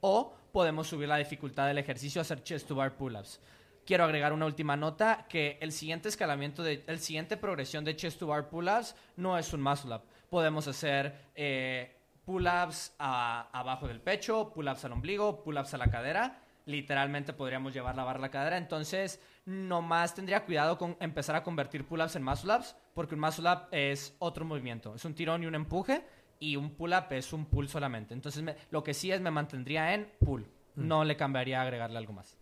[0.00, 3.40] O podemos subir la dificultad del ejercicio, hacer chest to bar pull-ups.
[3.84, 8.20] Quiero agregar una última nota, que el siguiente escalamiento, de, el siguiente progresión de chest
[8.20, 10.02] to bar pull-ups no es un muscle up.
[10.30, 17.32] Podemos hacer eh, pull-ups abajo del pecho, pull-ups al ombligo, pull-ups a la cadera literalmente
[17.32, 18.58] podríamos llevar la barra a la cadera.
[18.58, 24.12] Entonces, nomás tendría cuidado con empezar a convertir pull-ups en muscle-ups, porque un muscle-up es
[24.18, 24.92] otro movimiento.
[24.92, 26.04] Es un tirón y un empuje,
[26.40, 28.12] y un pull-up es un pull solamente.
[28.12, 30.40] Entonces, lo que sí es, me mantendría en pull.
[30.74, 30.88] Mm.
[30.88, 32.36] No le cambiaría agregarle algo más.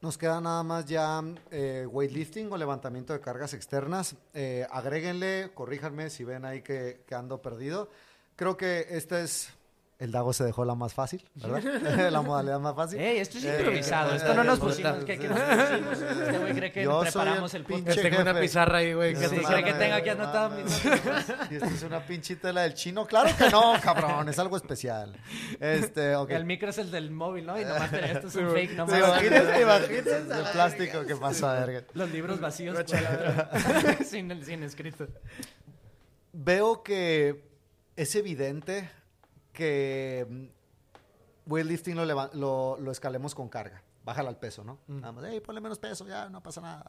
[0.00, 4.16] Nos queda nada más ya eh, weightlifting o levantamiento de cargas externas.
[4.34, 7.88] Eh, agréguenle, corríjanme si ven ahí que, que ando perdido.
[8.34, 9.56] Creo que esta es
[9.98, 12.10] el Dago se dejó la más fácil, ¿verdad?
[12.12, 13.00] la modalidad más fácil.
[13.00, 14.14] Ey, esto es eh, improvisado.
[14.14, 15.04] esto no nos pusimos.
[15.04, 16.00] ¿Qué, nos pusimos?
[16.00, 18.00] Este güey cree que Yo preparamos el, podcast.
[18.00, 19.14] Tengo una pizarra ahí, güey.
[19.14, 20.84] Que cree que tenga aquí anotado mis
[21.50, 23.06] Y esto es una pinchita la del chino.
[23.06, 24.28] Claro que no, cabrón.
[24.28, 25.16] Es algo especial.
[25.58, 26.36] Este, okay.
[26.36, 27.60] El micro es el del móvil, ¿no?
[27.60, 28.76] Y nomás esto es un fake.
[28.76, 29.60] No ¿Te imaginas?
[29.60, 30.16] imagínate.
[30.16, 31.82] El plástico que pasa, verga.
[31.94, 32.78] Los libros vacíos.
[34.06, 35.08] sin, sin escrito.
[36.32, 37.48] Veo que
[37.96, 38.88] es evidente
[39.58, 43.82] que mm, weightlifting lo, lo, lo, escalemos con carga.
[44.04, 44.78] Bájala al peso, ¿no?
[44.86, 45.00] Mm.
[45.00, 46.86] Nada más, hey, ponle menos peso, ya no pasa nada.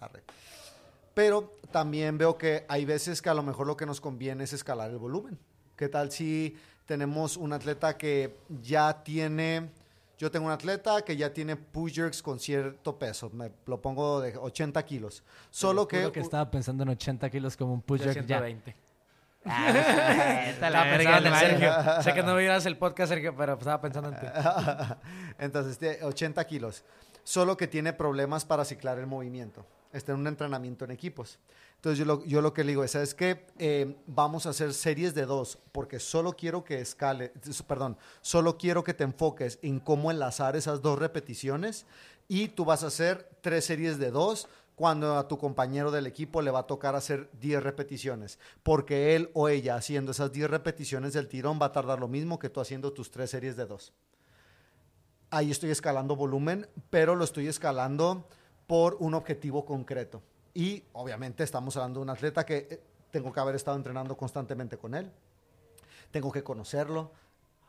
[1.15, 4.53] Pero también veo que hay veces que a lo mejor lo que nos conviene es
[4.53, 5.39] escalar el volumen.
[5.75, 6.55] ¿Qué tal si
[6.85, 9.71] tenemos un atleta que ya tiene...
[10.19, 13.31] Yo tengo un atleta que ya tiene push jerks con cierto peso.
[13.31, 15.23] Me lo pongo de 80 kilos.
[15.49, 16.11] Solo que...
[16.11, 18.25] que estaba pensando en 80 kilos como un push jerk.
[18.27, 18.88] 120.
[19.45, 20.53] Ah,
[21.39, 21.73] Sergio.
[22.03, 24.25] sé que no miras el podcast, Sergio, pero estaba pensando en ti.
[25.39, 26.83] Entonces, 80 kilos.
[27.23, 29.65] Solo que tiene problemas para ciclar el movimiento.
[29.93, 31.39] Está en un entrenamiento en equipos.
[31.75, 33.45] Entonces, yo lo, yo lo que le digo es, ¿sabes qué?
[33.57, 37.31] Eh, vamos a hacer series de dos, porque solo quiero que escale,
[37.67, 41.85] perdón, solo quiero que te enfoques en cómo enlazar esas dos repeticiones
[42.27, 46.41] y tú vas a hacer tres series de dos cuando a tu compañero del equipo
[46.41, 51.11] le va a tocar hacer 10 repeticiones, porque él o ella haciendo esas 10 repeticiones
[51.11, 53.91] del tirón va a tardar lo mismo que tú haciendo tus tres series de dos.
[55.31, 58.25] Ahí estoy escalando volumen, pero lo estoy escalando
[58.67, 60.21] por un objetivo concreto.
[60.53, 64.77] Y obviamente estamos hablando de un atleta que eh, tengo que haber estado entrenando constantemente
[64.77, 65.11] con él,
[66.09, 67.11] tengo que conocerlo,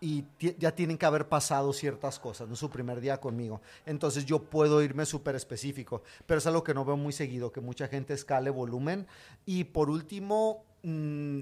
[0.01, 0.25] y
[0.59, 3.61] ya tienen que haber pasado ciertas cosas, no su primer día conmigo.
[3.85, 7.61] Entonces yo puedo irme súper específico, pero es algo que no veo muy seguido, que
[7.61, 9.07] mucha gente escale volumen.
[9.45, 11.41] Y por último, mm,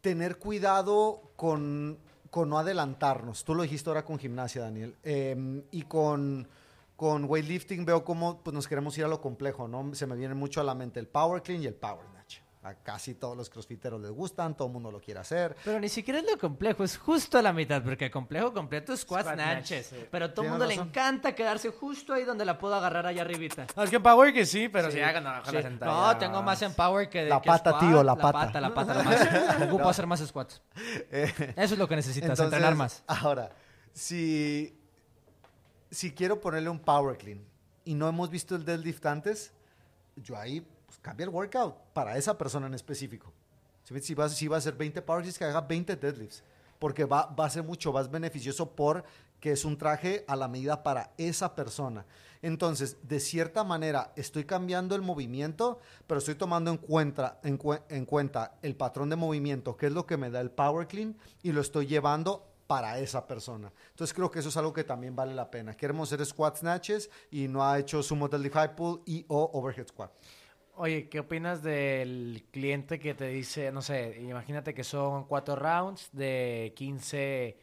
[0.00, 1.98] tener cuidado con,
[2.30, 3.44] con, no adelantarnos.
[3.44, 4.96] Tú lo dijiste ahora con gimnasia, Daniel.
[5.04, 6.48] Em, y con,
[6.96, 9.94] con weightlifting veo cómo pues, nos queremos ir a lo complejo, ¿no?
[9.94, 12.47] Se me viene mucho a la mente el power clean y el power snatch.
[12.68, 15.56] A casi todos los crossfiteros les gustan, todo el mundo lo quiere hacer.
[15.64, 18.92] Pero ni siquiera es lo complejo, es justo a la mitad, porque el complejo completo
[18.92, 19.94] es squat, snatches.
[20.10, 23.66] Pero todo el mundo le encanta quedarse justo ahí donde la puedo agarrar allá arribita.
[23.74, 26.12] Es que power que sí, pero si hagan la sentada.
[26.12, 28.60] No, tengo más en power que La pata, tío, la, pata.
[28.60, 28.94] La pata, la pata.
[28.94, 29.62] La más.
[29.62, 30.60] Ocupo hacer más squats.
[31.10, 33.02] Eh, Eso es lo que necesitas, entrenar más.
[33.06, 33.50] Ahora,
[33.94, 34.78] si,
[35.90, 37.40] si quiero ponerle un power clean
[37.84, 39.52] y no hemos visto el deadlift antes,
[40.16, 40.66] yo ahí
[41.02, 43.32] cambia el workout para esa persona en específico.
[43.84, 46.42] Si va, si va a hacer 20 power que haga 20 deadlifts.
[46.78, 49.04] Porque va, va a ser mucho más beneficioso por
[49.40, 52.04] que es un traje a la medida para esa persona.
[52.42, 58.58] Entonces, de cierta manera, estoy cambiando el movimiento, pero estoy tomando en cuenta, en, cuenta
[58.62, 61.60] el patrón de movimiento, que es lo que me da el Power Clean, y lo
[61.60, 63.72] estoy llevando para esa persona.
[63.90, 65.76] Entonces creo que eso es algo que también vale la pena.
[65.76, 69.88] Queremos hacer squat snatches y no ha hecho sumo del high pull y o overhead
[69.88, 70.12] squat.
[70.80, 76.08] Oye, ¿qué opinas del cliente que te dice, no sé, imagínate que son cuatro rounds
[76.12, 77.58] de 15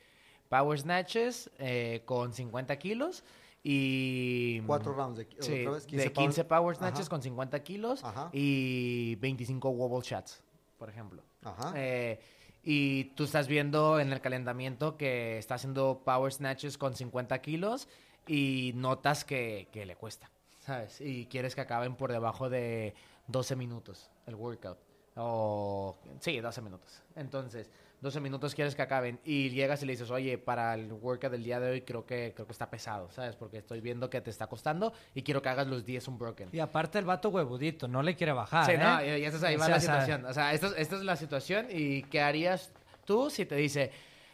[0.49, 3.23] power snatches eh, con 50 kilos
[3.63, 4.59] y...
[4.67, 10.43] Cuatro rounds de, 15 de 15 power, snatches con 50 kilos y 25 wobble shots,
[10.77, 11.23] por ejemplo.
[11.41, 11.71] Ajá.
[11.73, 12.19] Eh,
[12.63, 17.87] y tú estás viendo en el calentamiento que está haciendo power snatches con 50 kilos
[18.27, 20.29] y notas que, que le cuesta.
[20.65, 20.99] ¿Sabes?
[20.99, 22.95] Y quieres que acaben por debajo de
[23.27, 24.79] 12 minutos el workout.
[25.15, 27.03] O, sí, 12 minutos.
[27.15, 27.69] Entonces,
[28.01, 31.43] 12 minutos quieres que acaben y llegas y le dices, oye, para el workout del
[31.43, 33.35] día de hoy creo que, creo que está pesado, ¿sabes?
[33.35, 36.49] Porque estoy viendo que te está costando y quiero que hagas los 10 un broken.
[36.51, 38.77] Y aparte el vato huevudito, no le quiere bajar, Sí, ¿eh?
[38.77, 40.25] no, y, esa es, ahí va la situación.
[40.25, 42.73] O sea, esta, esta es la situación y ¿qué harías
[43.05, 43.91] tú si te dice,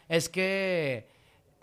[0.10, 1.08] es que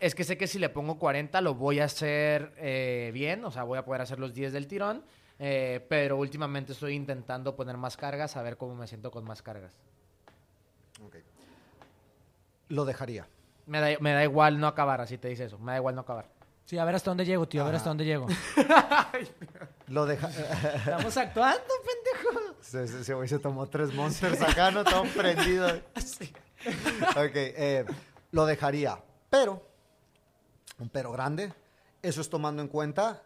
[0.00, 3.50] es que sé que si le pongo 40 lo voy a hacer eh, bien, o
[3.50, 5.04] sea, voy a poder hacer los 10 del tirón,
[5.38, 9.42] eh, pero últimamente estoy intentando poner más cargas, a ver cómo me siento con más
[9.42, 9.76] cargas.
[12.68, 13.26] Lo dejaría.
[13.66, 16.02] Me da, me da igual no acabar, así te dice eso, me da igual no
[16.02, 16.28] acabar.
[16.64, 18.26] Sí, a ver hasta dónde llego, tío, a ver hasta dónde llego.
[19.88, 20.28] lo deja...
[20.28, 22.54] Estamos actuando, pendejo.
[22.60, 25.66] Se, se, se tomó tres monsters acá, no todo prendido.
[25.96, 26.30] sí.
[27.16, 27.86] Ok, eh,
[28.32, 29.67] lo dejaría, pero
[30.78, 31.52] un pero grande.
[32.02, 33.22] Eso es tomando en cuenta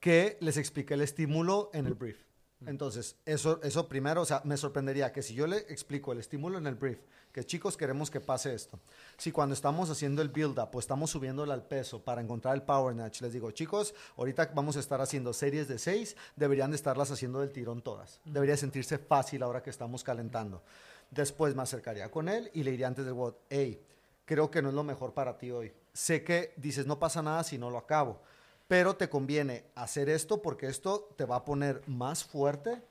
[0.00, 2.18] que les expliqué el estímulo en el brief.
[2.64, 6.56] Entonces, eso, eso primero, o sea, me sorprendería que si yo le explico el estímulo
[6.56, 6.98] en el brief,
[7.30, 8.80] que chicos queremos que pase esto,
[9.18, 12.94] si cuando estamos haciendo el build-up o estamos subiéndole al peso para encontrar el power
[12.94, 17.10] snatch, les digo, chicos, ahorita vamos a estar haciendo series de seis, deberían de estarlas
[17.10, 18.20] haciendo del tirón todas.
[18.24, 20.62] Debería sentirse fácil ahora que estamos calentando.
[21.10, 23.82] Después me acercaría con él y le diría antes del WOD, hey,
[24.24, 27.42] creo que no es lo mejor para ti hoy sé que dices, no pasa nada
[27.42, 28.20] si no lo acabo,
[28.68, 32.82] pero te conviene hacer esto porque esto te va a poner más fuerte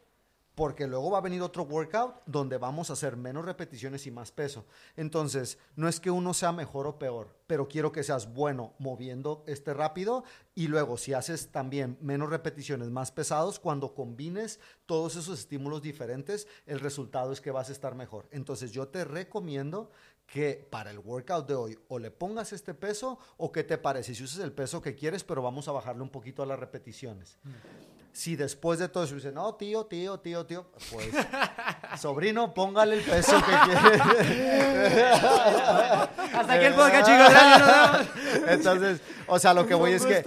[0.56, 4.32] porque luego va a venir otro workout donde vamos a hacer menos repeticiones y más
[4.32, 4.66] peso.
[4.96, 9.44] Entonces, no es que uno sea mejor o peor, pero quiero que seas bueno moviendo
[9.48, 10.24] este rápido
[10.56, 16.48] y luego si haces también menos repeticiones, más pesados, cuando combines todos esos estímulos diferentes,
[16.66, 18.28] el resultado es que vas a estar mejor.
[18.32, 19.92] Entonces, yo te recomiendo
[20.26, 24.16] que para el workout de hoy o le pongas este peso o qué te parece
[24.16, 27.38] si usas el peso que quieres, pero vamos a bajarle un poquito a las repeticiones.
[27.44, 27.95] Mm.
[28.16, 31.10] Si después de todo eso dice, no, tío, tío, tío, tío, pues,
[32.00, 35.04] sobrino, póngale el peso que quiere.
[36.34, 38.48] Hasta aquí el podcast, chicos.
[38.48, 40.24] Entonces, o sea, lo que voy es que...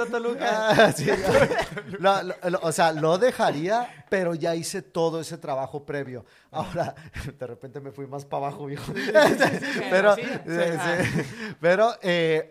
[2.61, 6.27] o sea, lo dejaría, pero ya hice todo ese trabajo previo.
[6.51, 6.95] Ahora,
[7.39, 8.93] de repente me fui más para abajo, viejo.
[9.91, 10.15] pero,
[11.59, 12.51] pero eh,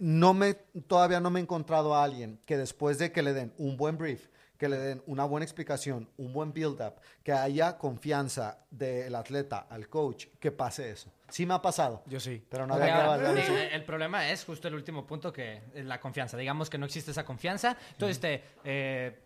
[0.00, 0.52] no me,
[0.86, 3.96] todavía no me he encontrado a alguien que después de que le den un buen
[3.96, 4.28] brief,
[4.60, 9.88] que le den una buena explicación, un buen build-up, que haya confianza del atleta al
[9.88, 11.10] coach, que pase eso.
[11.30, 12.02] Sí me ha pasado.
[12.04, 12.44] Yo sí.
[12.50, 16.36] Pero no había que El problema es justo el último punto, que es la confianza.
[16.36, 17.74] Digamos que no existe esa confianza.
[17.92, 18.44] Entonces, este...
[18.62, 19.18] Eh,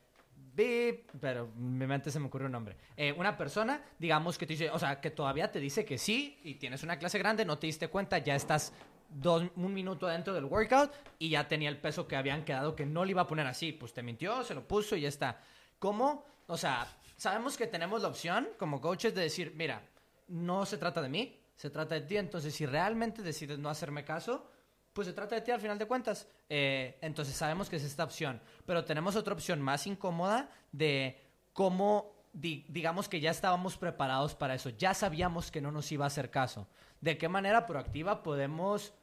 [1.21, 2.77] pero mi mente se me ocurre un nombre.
[2.97, 6.39] Eh, una persona, digamos que te dice, o sea, que todavía te dice que sí
[6.45, 8.73] y tienes una clase grande, no te diste cuenta, ya estás
[9.09, 12.87] dos, un minuto dentro del workout y ya tenía el peso que habían quedado que
[12.87, 13.73] no le iba a poner así.
[13.73, 15.41] Pues te mintió, se lo puso y ya está.
[15.79, 16.25] ¿Cómo?
[16.47, 16.87] O sea,
[17.17, 19.83] sabemos que tenemos la opción como coaches de decir, mira,
[20.29, 22.17] no se trata de mí, se trata de ti.
[22.17, 24.51] Entonces, si realmente decides no hacerme caso,
[24.95, 26.27] pues se trata de ti al final de cuentas.
[26.49, 28.41] Eh, entonces sabemos que es esta opción.
[28.65, 31.21] Pero tenemos otra opción más incómoda de
[31.53, 34.71] cómo, digamos que ya estábamos preparados para eso.
[34.71, 36.67] Ya sabíamos que no nos iba a hacer caso.
[37.03, 38.95] ¿De qué manera proactiva podemos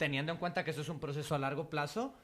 [0.00, 2.14] teniendo en cuenta que eso es un proceso a largo plazo,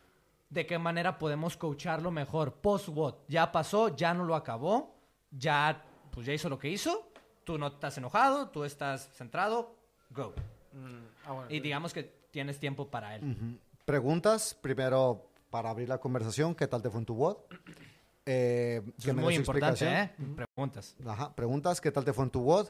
[0.48, 2.54] de qué manera podemos coacharlo mejor.
[2.54, 4.96] Post-what, ya pasó, ya no lo acabó,
[5.30, 7.12] ya, pues ya hizo lo que hizo,
[7.44, 9.76] tú no estás enojado, tú estás centrado,
[10.08, 10.32] go.
[10.72, 13.58] Mm, ah, y digamos que tienes tiempo para él.
[13.86, 17.38] Preguntas, primero para abrir la conversación, ¿qué tal te fue en tu WOD?
[18.26, 20.12] Eh, es muy importante, ¿eh?
[20.36, 20.94] Preguntas.
[21.06, 22.68] Ajá, preguntas, ¿qué tal te fue en tu WOD?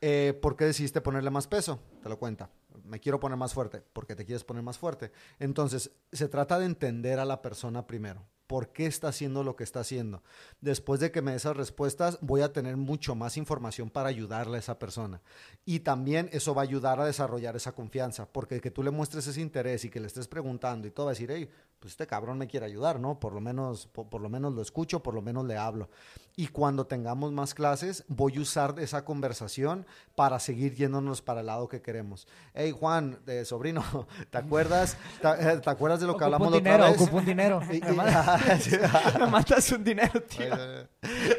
[0.00, 1.80] Eh, ¿Por qué decidiste ponerle más peso?
[2.00, 2.48] Te lo cuenta
[2.84, 5.10] me quiero poner más fuerte, porque te quieres poner más fuerte.
[5.40, 8.24] Entonces, se trata de entender a la persona primero.
[8.48, 10.22] Por qué está haciendo lo que está haciendo.
[10.60, 14.56] Después de que me dé esas respuestas, voy a tener mucho más información para ayudarle
[14.56, 15.20] a esa persona.
[15.64, 19.26] Y también eso va a ayudar a desarrollar esa confianza, porque que tú le muestres
[19.26, 21.48] ese interés y que le estés preguntando y todo, va a decir, hey,
[21.78, 23.20] pues este cabrón me quiere ayudar, ¿no?
[23.20, 25.88] Por lo menos, por, lo menos lo escucho, por lo menos le hablo.
[26.34, 31.46] Y cuando tengamos más clases, voy a usar esa conversación para seguir yéndonos para el
[31.46, 32.26] lado que queremos.
[32.52, 33.84] Hey, Juan, de sobrino,
[34.30, 34.96] ¿te acuerdas?
[35.22, 36.96] ¿Te, acuerdas de lo que hablamos la otra vez?
[36.96, 37.60] Ocupo un dinero.
[39.20, 40.54] me matas un dinero, tío.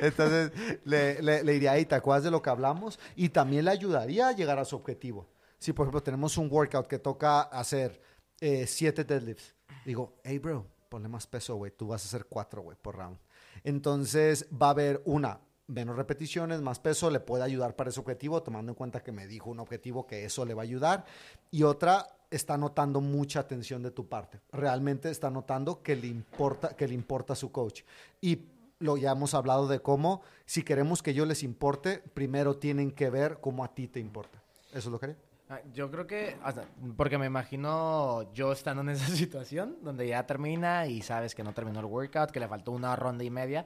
[0.02, 0.52] Entonces,
[0.86, 2.98] le, le, le diría, hey, ¿te acuerdas de lo que hablamos?
[3.16, 5.28] Y también le ayudaría a llegar a su objetivo.
[5.58, 8.02] Si, por ejemplo, tenemos un workout que toca hacer
[8.40, 11.72] eh, siete deadlifts digo, hey, bro, ponle más peso, güey.
[11.72, 13.17] Tú vas a hacer cuatro, güey, por round.
[13.63, 18.41] Entonces va a haber una, menos repeticiones, más peso, le puede ayudar para ese objetivo,
[18.43, 21.05] tomando en cuenta que me dijo un objetivo que eso le va a ayudar.
[21.51, 24.39] Y otra, está notando mucha atención de tu parte.
[24.51, 27.82] Realmente está notando que le importa, que le importa su coach.
[28.22, 28.45] Y
[28.80, 33.09] lo ya hemos hablado de cómo, si queremos que yo les importe, primero tienen que
[33.09, 34.41] ver cómo a ti te importa.
[34.70, 35.29] Eso es lo que haría.
[35.50, 36.38] Ah, yo creo que,
[36.95, 41.54] porque me imagino yo estando en esa situación, donde ya termina y sabes que no
[41.54, 43.66] terminó el workout, que le faltó una ronda y media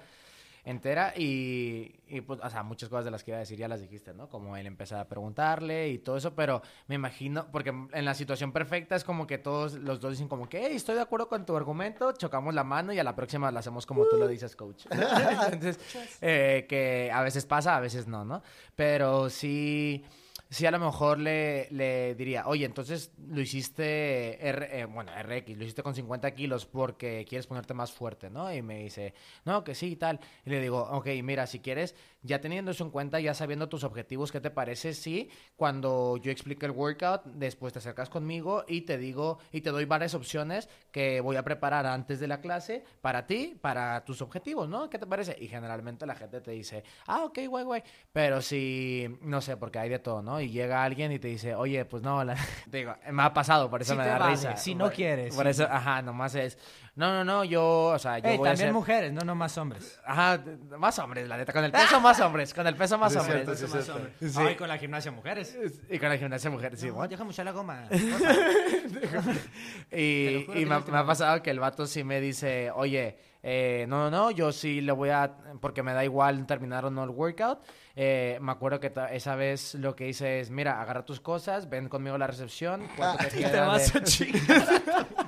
[0.65, 3.67] entera y, y pues, o sea, muchas cosas de las que iba a decir ya
[3.67, 4.29] las dijiste, ¿no?
[4.29, 8.53] Como él empezar a preguntarle y todo eso, pero me imagino, porque en la situación
[8.53, 11.45] perfecta es como que todos los dos dicen como que, hey, estoy de acuerdo con
[11.45, 14.55] tu argumento, chocamos la mano y a la próxima la hacemos como tú lo dices,
[14.55, 14.85] coach.
[15.51, 15.79] Entonces,
[16.21, 18.41] eh, que a veces pasa, a veces no, ¿no?
[18.73, 20.05] Pero sí
[20.53, 25.57] sí a lo mejor le, le diría, oye, entonces lo hiciste, R, eh, bueno, RX,
[25.57, 28.53] lo hiciste con 50 kilos porque quieres ponerte más fuerte, ¿no?
[28.53, 30.19] Y me dice, no, que sí y tal.
[30.45, 33.83] Y le digo, ok, mira, si quieres, ya teniendo eso en cuenta, ya sabiendo tus
[33.83, 38.81] objetivos, ¿qué te parece si cuando yo explique el workout, después te acercas conmigo y
[38.81, 42.83] te digo, y te doy varias opciones que voy a preparar antes de la clase
[43.01, 44.89] para ti, para tus objetivos, ¿no?
[44.89, 45.35] ¿Qué te parece?
[45.39, 47.83] Y generalmente la gente te dice, ah, ok, guay, guay.
[48.11, 50.39] Pero si, no sé, porque hay de todo, ¿no?
[50.39, 52.35] Y llega alguien y te dice, oye, pues no, te
[52.77, 54.55] digo, me ha pasado, por eso me da risa.
[54.55, 55.35] Si no quieres.
[55.35, 56.57] Por eso, ajá, nomás es,
[56.95, 59.99] no, no, no, yo, o sea, yo voy también a mujeres, no, no más hombres.
[60.05, 60.43] Ajá,
[60.77, 64.37] más hombres, la neta, con el peso más hombres, con el peso más hombres.
[64.37, 65.57] Ay, con la gimnasia mujeres.
[65.89, 66.91] Y con la gimnasia mujeres, sí.
[66.91, 67.87] No, deja mucho la goma.
[69.91, 74.11] y y me, ha pasado que el vato sí me dice, oye, eh, no, no,
[74.11, 77.59] no, yo sí le voy a, porque me da igual terminar o no el workout.
[77.95, 81.89] Eh, me acuerdo que esa vez lo que hice es, mira, agarra tus cosas, ven
[81.89, 82.87] conmigo a la recepción.
[82.95, 84.81] ¿Cuánto te, te vas a chingar.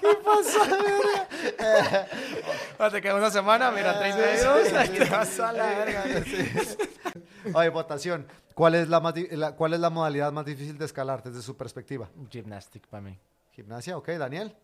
[0.00, 0.68] ¿Qué pasa,
[2.78, 2.90] verga?
[2.90, 6.04] te queda una semana, mira, 30 euros, te vas a la verga.
[7.54, 8.26] Oye, votación.
[8.54, 9.00] ¿Cuál es la,
[9.56, 12.08] ¿Cuál es la modalidad más difícil de escalar desde su perspectiva?
[12.30, 13.18] Gymnastic para mí.
[13.52, 14.54] Gimnasia, ok, Daniel.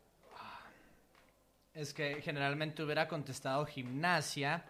[1.74, 4.64] Es que generalmente hubiera contestado gimnasia,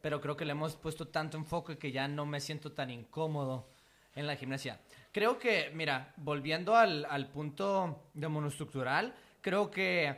[0.00, 3.66] pero creo que le hemos puesto tanto enfoque que ya no me siento tan incómodo
[4.14, 4.80] en la gimnasia.
[5.12, 9.14] Creo que, mira, volviendo al, al punto de monoestructural,
[9.46, 10.12] creo que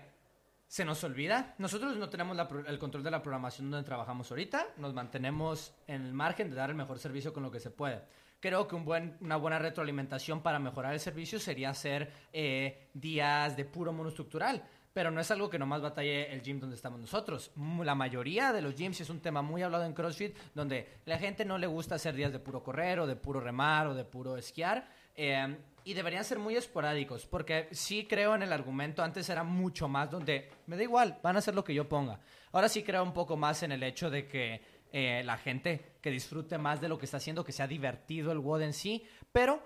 [0.67, 1.55] se nos olvida.
[1.59, 2.35] Nosotros no tenemos
[2.67, 4.69] el control de la programación donde trabajamos ahorita.
[4.79, 8.01] Nos mantenemos en el margen de dar el mejor servicio con lo que se puede.
[8.41, 13.55] Creo que un buen, una buena retroalimentación para mejorar el servicio sería hacer eh, días
[13.55, 17.53] de puro monoestructural pero no es algo que nomás batalle el gym donde estamos nosotros.
[17.85, 21.45] La mayoría de los gyms es un tema muy hablado en CrossFit, donde la gente
[21.45, 24.37] no le gusta hacer días de puro correr o de puro remar o de puro
[24.37, 24.89] esquiar.
[25.15, 29.89] Em, y deberían ser muy esporádicos, porque sí creo en el argumento, antes era mucho
[29.89, 32.21] más donde me da igual, van a hacer lo que yo ponga.
[32.53, 34.61] Ahora sí creo un poco más en el hecho de que
[34.93, 38.39] eh, la gente que disfrute más de lo que está haciendo, que sea divertido el
[38.39, 39.63] WOD en sí, pero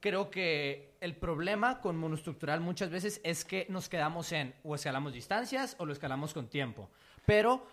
[0.00, 5.12] creo que el problema con monoestructural muchas veces es que nos quedamos en o escalamos
[5.12, 6.90] distancias o lo escalamos con tiempo.
[7.26, 7.66] Pero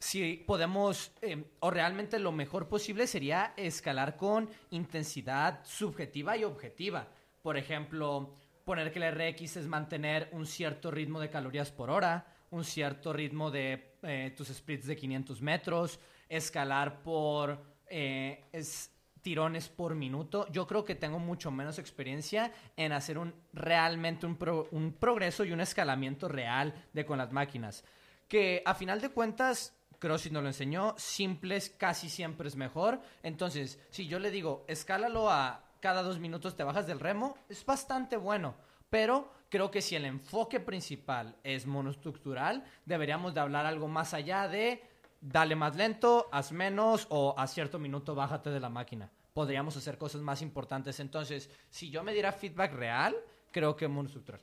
[0.00, 7.06] si podemos, em, o realmente lo mejor posible sería escalar con intensidad subjetiva y objetiva.
[7.42, 8.34] Por ejemplo,
[8.64, 13.12] poner que el RX es mantener un cierto ritmo de calorías por hora, un cierto
[13.12, 17.62] ritmo de eh, tus splits de 500 metros, escalar por...
[17.86, 18.90] Eh, es,
[19.22, 20.46] tirones por minuto.
[20.50, 24.38] Yo creo que tengo mucho menos experiencia en hacer un realmente un,
[24.70, 27.84] un progreso y un escalamiento real de con las máquinas.
[28.28, 33.00] Que a final de cuentas, CrossFit nos lo enseñó, simples casi siempre es mejor.
[33.22, 37.64] Entonces, si yo le digo, escálalo a cada dos minutos te bajas del remo, es
[37.64, 38.56] bastante bueno.
[38.88, 44.48] Pero creo que si el enfoque principal es monoestructural, deberíamos de hablar algo más allá
[44.48, 44.82] de
[45.20, 49.10] dale más lento, haz menos o a cierto minuto bájate de la máquina.
[49.34, 50.98] Podríamos hacer cosas más importantes.
[50.98, 53.14] Entonces, si yo me diera feedback real,
[53.52, 54.40] creo que monoestructural.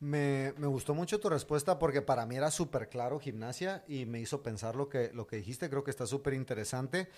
[0.00, 4.18] Me, me, gustó mucho tu respuesta porque para mí era súper claro gimnasia y me
[4.18, 5.68] hizo pensar lo que, lo que dijiste.
[5.68, 7.10] Creo que está súper interesante.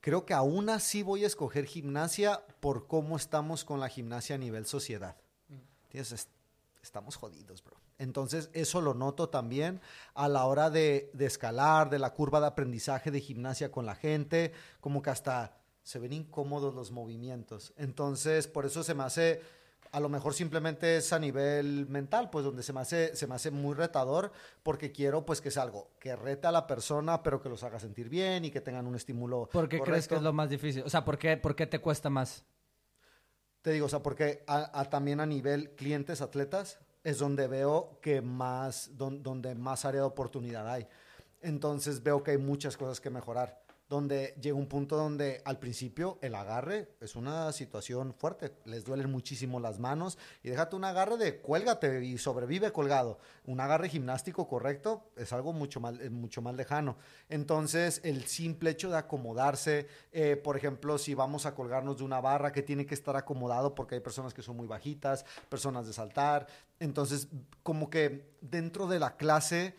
[0.00, 4.38] Creo que aún así voy a escoger gimnasia por cómo estamos con la gimnasia a
[4.38, 5.16] nivel sociedad.
[5.48, 5.98] Mm.
[6.82, 7.76] estamos jodidos, bro.
[7.98, 9.80] Entonces, eso lo noto también
[10.14, 13.94] a la hora de, de, escalar, de la curva de aprendizaje de gimnasia con la
[13.94, 17.74] gente, como que hasta se ven incómodos los movimientos.
[17.76, 19.42] Entonces, por eso se me hace
[19.92, 23.34] a lo mejor simplemente es a nivel mental, pues donde se me hace, se me
[23.34, 24.32] hace muy retador
[24.62, 27.80] porque quiero pues que sea algo que rete a la persona, pero que los haga
[27.80, 29.48] sentir bien y que tengan un estímulo.
[29.52, 30.82] ¿Por qué crees que es lo más difícil?
[30.84, 32.44] O sea, ¿por qué, por qué te cuesta más?
[33.62, 38.22] Te digo, o sea, porque a, también a nivel clientes, atletas, es donde veo que
[38.22, 40.86] más, donde más área de oportunidad hay.
[41.42, 46.16] Entonces veo que hay muchas cosas que mejorar donde llega un punto donde al principio
[46.22, 51.16] el agarre es una situación fuerte, les duelen muchísimo las manos y déjate un agarre
[51.16, 53.18] de cuélgate y sobrevive colgado.
[53.46, 56.98] Un agarre gimnástico correcto es algo mucho más, mucho más lejano.
[57.28, 62.20] Entonces el simple hecho de acomodarse, eh, por ejemplo, si vamos a colgarnos de una
[62.20, 65.92] barra que tiene que estar acomodado porque hay personas que son muy bajitas, personas de
[65.92, 66.46] saltar,
[66.78, 67.26] entonces
[67.64, 69.74] como que dentro de la clase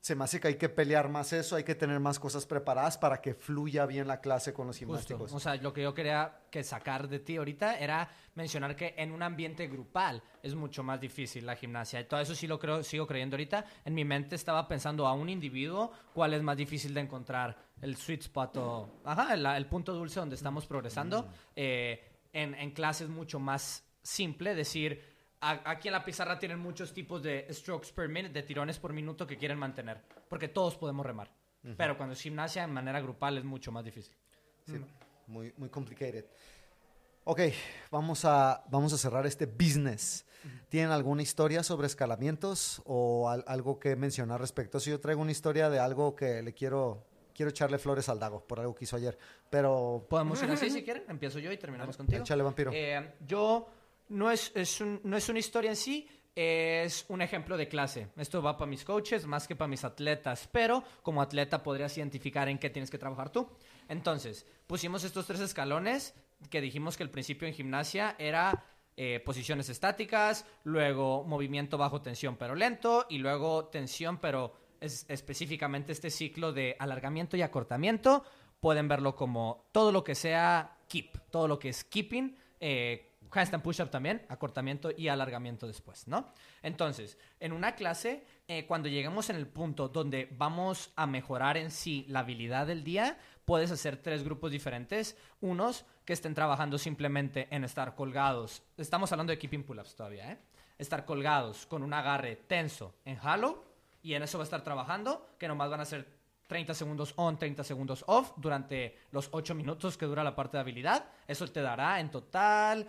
[0.00, 2.96] se me hace que hay que pelear más eso, hay que tener más cosas preparadas
[2.96, 5.32] para que fluya bien la clase con los gimnásticos.
[5.32, 9.10] O sea, lo que yo quería que sacar de ti ahorita era mencionar que en
[9.10, 12.00] un ambiente grupal es mucho más difícil la gimnasia.
[12.00, 13.64] Y todo eso sí lo creo, sigo creyendo ahorita.
[13.84, 17.96] En mi mente estaba pensando a un individuo cuál es más difícil de encontrar el
[17.96, 21.22] sweet spot o ajá, el, punto dulce donde estamos progresando.
[21.22, 21.26] Mm.
[21.56, 25.07] Eh, en, en clases mucho más simple, decir
[25.40, 29.26] aquí en la pizarra tienen muchos tipos de strokes per minute, de tirones por minuto
[29.26, 31.30] que quieren mantener, porque todos podemos remar.
[31.76, 34.14] Pero cuando es gimnasia en manera grupal es mucho más difícil.
[34.64, 34.80] Sí,
[35.26, 36.24] muy, muy complicated.
[37.24, 37.40] Ok,
[37.90, 40.24] vamos a, vamos a cerrar este business.
[40.70, 44.80] ¿Tienen alguna historia sobre escalamientos o algo que mencionar respecto?
[44.80, 48.46] Si yo traigo una historia de algo que le quiero, quiero echarle flores al Dago
[48.46, 49.18] por algo que hizo ayer,
[49.50, 50.06] pero...
[50.08, 51.04] Podemos ir así si quieren.
[51.08, 52.22] Empiezo yo y terminamos contigo.
[52.22, 52.70] Échale, vampiro.
[52.72, 53.68] Eh, yo
[54.08, 54.52] no es,
[55.02, 58.10] no es una historia en sí, es un ejemplo de clase.
[58.16, 62.48] Esto va para mis coaches más que para mis atletas, pero como atleta podrías identificar
[62.48, 63.48] en qué tienes que trabajar tú.
[63.88, 66.14] Entonces, pusimos estos tres escalones
[66.48, 68.64] que dijimos que el principio en gimnasia era
[68.96, 75.90] eh, posiciones estáticas, luego movimiento bajo tensión pero lento y luego tensión pero es específicamente
[75.90, 78.22] este ciclo de alargamiento y acortamiento.
[78.60, 82.36] Pueden verlo como todo lo que sea keep, todo lo que es keeping.
[82.60, 86.32] Eh, handstand push-up también, acortamiento y alargamiento después, ¿no?
[86.62, 91.70] Entonces, en una clase, eh, cuando lleguemos en el punto donde vamos a mejorar en
[91.70, 95.16] sí la habilidad del día, puedes hacer tres grupos diferentes.
[95.40, 98.62] Unos que estén trabajando simplemente en estar colgados.
[98.76, 100.38] Estamos hablando de keeping pull-ups todavía, ¿eh?
[100.78, 103.64] Estar colgados con un agarre tenso en hollow
[104.02, 106.06] y en eso va a estar trabajando, que nomás van a ser
[106.46, 110.62] 30 segundos on, 30 segundos off durante los 8 minutos que dura la parte de
[110.62, 111.04] habilidad.
[111.26, 112.88] Eso te dará en total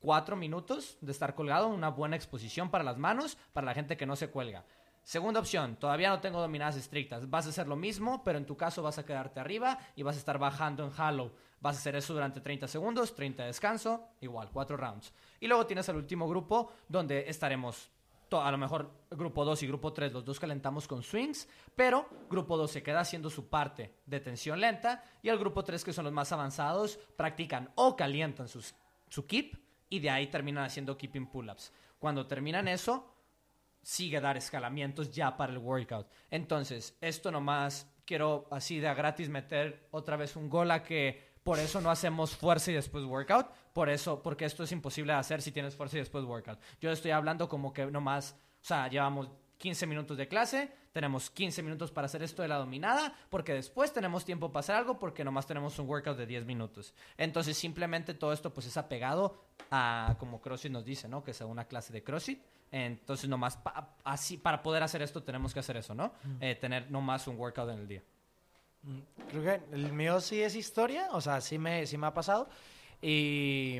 [0.00, 4.06] cuatro minutos de estar colgado, una buena exposición para las manos, para la gente que
[4.06, 4.64] no se cuelga.
[5.06, 7.30] Segunda opción, todavía no tengo dominadas estrictas.
[7.30, 10.16] Vas a hacer lo mismo, pero en tu caso vas a quedarte arriba y vas
[10.16, 11.30] a estar bajando en hollow.
[11.60, 15.14] Vas a hacer eso durante 30 segundos, 30 de descanso, igual, cuatro rounds.
[15.38, 17.88] Y luego tienes el último grupo donde estaremos,
[18.32, 22.56] a lo mejor grupo 2 y grupo 3, los dos calentamos con swings, pero grupo
[22.56, 26.06] 2 se queda haciendo su parte de tensión lenta y el grupo 3, que son
[26.06, 28.74] los más avanzados, practican o calientan sus,
[29.08, 31.72] su keep y de ahí terminan haciendo keeping pull-ups.
[31.98, 33.12] Cuando terminan eso,
[33.82, 36.08] sigue dar escalamientos ya para el workout.
[36.30, 41.60] Entonces, esto nomás quiero así de gratis meter otra vez un gol a que por
[41.60, 45.40] eso no hacemos fuerza y después workout, por eso, porque esto es imposible de hacer
[45.40, 46.58] si tienes fuerza y después workout.
[46.80, 49.28] Yo estoy hablando como que nomás, o sea, llevamos
[49.58, 53.92] 15 minutos de clase, tenemos 15 minutos para hacer esto de la dominada, porque después
[53.92, 56.94] tenemos tiempo para hacer algo, porque nomás tenemos un workout de 10 minutos.
[57.16, 61.22] Entonces, simplemente todo esto pues es apegado a, como CrossFit nos dice, ¿no?
[61.22, 62.42] Que sea una clase de CrossFit.
[62.70, 63.58] Entonces, nomás
[64.04, 66.12] así, para poder hacer esto tenemos que hacer eso, ¿no?
[66.24, 66.36] Mm.
[66.42, 68.02] Eh, tener nomás un workout en el día.
[68.82, 68.98] Mm,
[69.30, 72.48] creo que el mío sí es historia, o sea, sí me, sí me ha pasado.
[73.00, 73.78] Y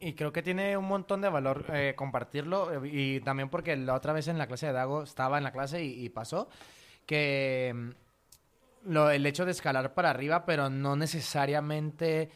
[0.00, 2.84] y creo que tiene un montón de valor eh, compartirlo.
[2.84, 5.52] Eh, y también porque la otra vez en la clase de Dago estaba en la
[5.52, 6.48] clase y, pasó
[7.06, 12.30] que mm, lo, el hecho de escalar para arriba, pero no necesariamente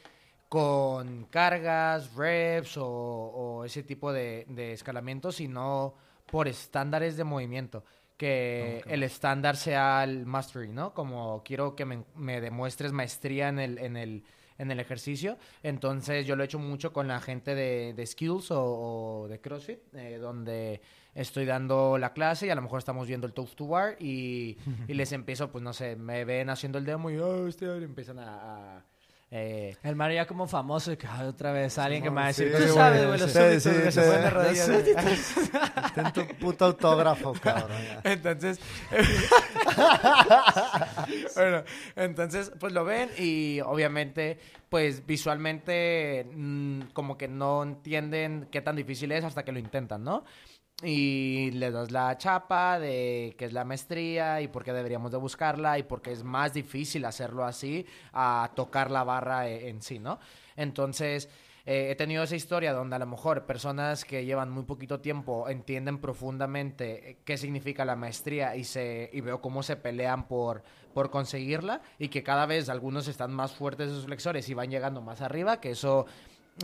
[0.49, 5.95] con cargas, reps o, ese tipo de, de escalamiento, sino
[6.27, 7.85] por estándares de movimiento
[8.23, 10.95] que el estándar sea el mastery, ¿no?
[10.95, 14.23] Como quiero que me, demuestres maestría en el, en el,
[14.59, 15.39] en el ejercicio.
[15.63, 19.81] Entonces yo lo he hecho mucho con la gente de, de Skills o, de CrossFit,
[19.95, 20.81] eh, donde
[21.15, 24.57] estoy dando la clase y a lo mejor estamos viendo el Toast to Bar y,
[24.89, 28.85] les empiezo, pues no sé, me ven haciendo el demo y oh, este, empiezan a
[29.35, 32.27] eh, el Mario ya como famoso y que otra vez alguien que me va a
[32.27, 34.69] decir, tú sabes, güey, los súbitos que se ponen de rodillas.
[35.95, 37.71] Ten tu puto autógrafo, cabrón.
[38.05, 38.61] Entonces,
[41.35, 41.65] bueno,
[41.97, 48.77] entonces, pues lo ven y obviamente, pues visualmente mm, como que no entienden qué tan
[48.77, 50.25] difícil es hasta que lo intentan, ¿no?
[50.83, 55.19] Y le das la chapa de qué es la maestría y por qué deberíamos de
[55.19, 59.81] buscarla y por qué es más difícil hacerlo así a tocar la barra e, en
[59.81, 60.19] sí, ¿no?
[60.57, 61.29] Entonces,
[61.65, 65.49] eh, he tenido esa historia donde a lo mejor personas que llevan muy poquito tiempo
[65.49, 71.11] entienden profundamente qué significa la maestría y, se, y veo cómo se pelean por, por
[71.11, 75.03] conseguirla y que cada vez algunos están más fuertes de sus flexores y van llegando
[75.03, 76.07] más arriba, que eso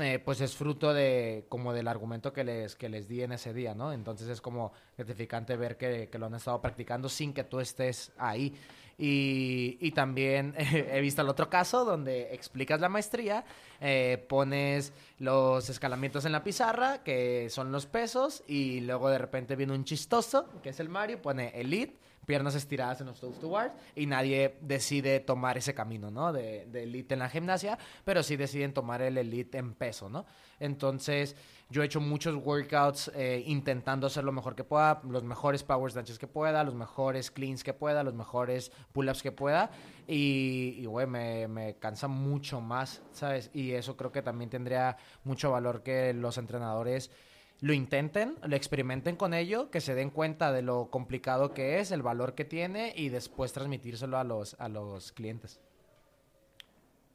[0.01, 3.55] eh, pues es fruto de como del argumento que les, que les di en ese
[3.55, 3.93] día, ¿no?
[3.93, 8.55] Entonces es como gratificante ver que, lo han estado practicando sin que tú estés ahí.
[8.99, 13.45] Y, y también he visto el otro caso donde explicas la maestría,
[13.81, 19.57] eh, pones los escalamientos en la pizarra, que son los pesos, y luego de repente
[19.57, 21.97] viene un chistoso, que es el Mario, pone Elite,
[22.29, 23.51] piernas estiradas en los toes to
[23.97, 26.31] y nadie decide tomar ese camino, ¿no?
[26.31, 30.27] De, elite en la gimnasia, pero sí deciden tomar el elite en peso, ¿no?
[30.61, 31.37] Entonces,
[31.71, 35.91] yo he hecho muchos workouts eh, intentando hacer lo mejor que pueda, los mejores power
[35.91, 39.71] snatches que pueda, los mejores cleans que pueda, los mejores pull-ups que pueda,
[40.07, 43.51] y, güey, me cansa mucho más, ¿sabes?
[43.55, 47.11] Y eso creo que también tendría mucho valor que los entrenadores
[47.61, 51.91] lo intenten, lo experimenten con ello, que se den cuenta de lo complicado que es,
[51.91, 55.61] el valor que tiene y después transmitírselo a los, a los clientes.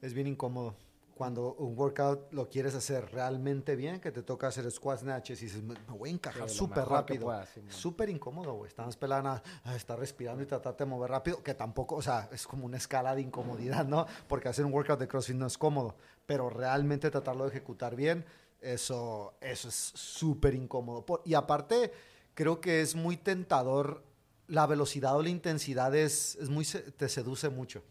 [0.02, 0.76] Es bien incómodo
[1.16, 5.46] cuando un workout lo quieres hacer realmente bien, que te toca hacer squat snatches y
[5.46, 7.32] dices, me voy a encajar súper rápido.
[7.68, 8.70] Súper incómodo, güey.
[8.70, 12.48] Estamos pelando a, estar respirando y tratarte de mover rápido, que tampoco, o sea, es
[12.48, 14.06] como una escala de incomodidad, ¿no?
[14.28, 18.26] Porque hacer un workout de CrossFit no es cómodo, pero realmente tratarlo de ejecutar bien,
[18.64, 21.06] eso, eso es súper incómodo.
[21.26, 21.92] Y aparte,
[22.34, 24.04] creo que es muy tentador.
[24.48, 27.84] La velocidad o la intensidad es, es muy, te seduce mucho.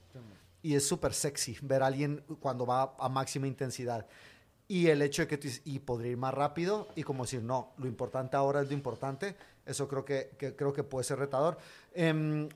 [0.62, 4.06] Y es súper sexy ver a alguien cuando va a máxima intensidad.
[4.68, 7.72] Y el hecho de que tú y podría ir más rápido y como decir, no,
[7.78, 11.58] lo importante ahora es lo importante, eso creo que, creo que puede ser retador.
[11.92, 12.48] Em,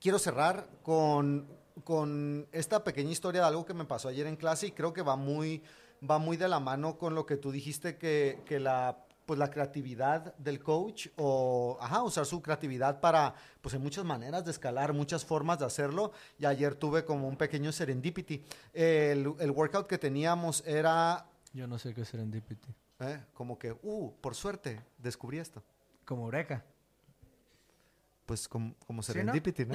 [0.00, 1.46] quiero cerrar con,
[1.84, 5.02] con esta pequeña historia de algo que me pasó ayer en clase y creo que
[5.02, 5.62] va muy,
[6.08, 9.50] va muy de la mano con lo que tú dijiste que, que la pues la
[9.50, 14.92] creatividad del coach o ajá, usar su creatividad para pues hay muchas maneras de escalar,
[14.92, 18.44] muchas formas de hacerlo y ayer tuve como un pequeño serendipity.
[18.74, 22.74] El, el workout que teníamos era yo no sé qué es serendipity.
[23.00, 23.20] ¿Eh?
[23.32, 25.62] Como que, uh, por suerte descubrí esto.
[26.04, 26.64] Como Eureka
[28.26, 29.74] pues como, como serendipity, ¿no?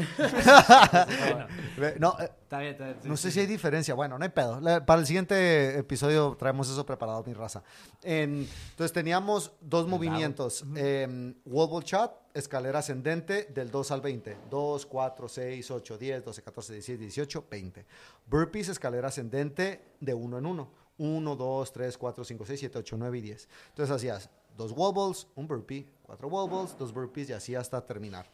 [3.04, 3.94] no, sé si hay diferencia.
[3.94, 4.60] Bueno, no hay pedo.
[4.86, 7.64] para el siguiente episodio traemos eso preparado, mi raza.
[8.02, 10.66] entonces teníamos dos movimientos.
[10.76, 14.38] Eh, wall shot, escalera ascendente del 2 al 20.
[14.50, 17.86] 2, 4, 6, 8, 10, 12, 14, 16, 18, 20.
[18.26, 20.72] Burpees, escalera ascendente de 1 en 1.
[20.98, 23.50] 1, 2, 3, 4, 5, 6, 7, 8, 9 y 10.
[23.70, 24.30] Entonces hacías
[24.60, 28.30] dos wobbles, un burpee, cuatro wobbles, dos burpees y así hasta terminar.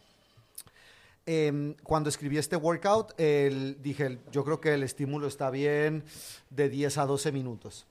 [1.27, 6.03] Em, cuando escribí este workout, dije, yo creo que el estímulo está bien
[6.51, 7.87] de 10 a 12 minutos.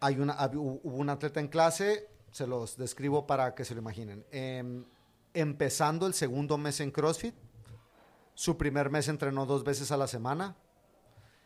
[0.00, 4.24] Hay una, hubo un atleta en clase, se los describo para que se lo imaginen.
[4.30, 4.84] Em,
[5.32, 7.34] empezando el segundo mes en CrossFit,
[8.34, 10.56] su primer mes entrenó dos veces a la semana,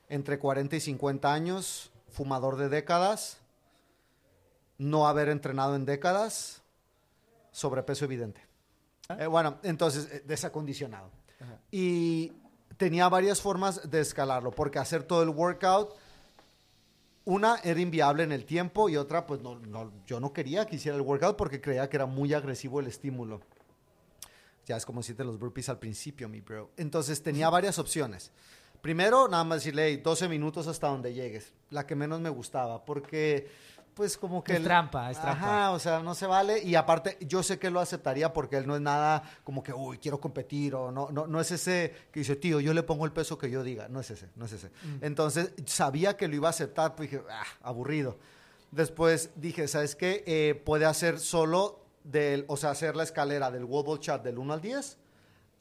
[0.09, 3.38] entre 40 y 50 años, fumador de décadas,
[4.76, 6.62] no haber entrenado en décadas,
[7.53, 8.51] sobrepeso evidente.
[9.18, 11.11] Eh, bueno, entonces, eh, desacondicionado.
[11.70, 12.32] Y
[12.76, 15.94] tenía varias formas de escalarlo, porque hacer todo el workout,
[17.24, 19.61] una era inviable en el tiempo y otra, pues no,
[20.07, 23.40] yo no quería que hiciera el workout porque creía que era muy agresivo el estímulo.
[24.66, 26.70] Ya es como decirte los burpees al principio, mi bro.
[26.76, 28.30] Entonces tenía varias opciones.
[28.80, 31.53] Primero, nada más decirle, 12 minutos hasta donde llegues.
[31.70, 33.48] La que menos me gustaba, porque
[33.95, 34.57] pues como que...
[34.57, 35.47] Es trampa, es trampa.
[35.47, 36.62] Ajá, o sea, no se vale.
[36.62, 39.99] Y aparte, yo sé que lo aceptaría porque él no es nada como que, uy,
[39.99, 43.12] quiero competir o no, no, no es ese que dice, tío, yo le pongo el
[43.12, 43.88] peso que yo diga.
[43.88, 44.68] No es ese, no es ese.
[44.68, 45.05] Mm.
[45.05, 48.18] Entonces, sabía que lo iba a aceptar, pues dije, ah, aburrido.
[48.70, 50.24] Después dije, ¿sabes qué?
[50.26, 54.55] Eh, puede hacer solo del, o sea, hacer la escalera del wobble chat del 1
[54.55, 55.01] al 10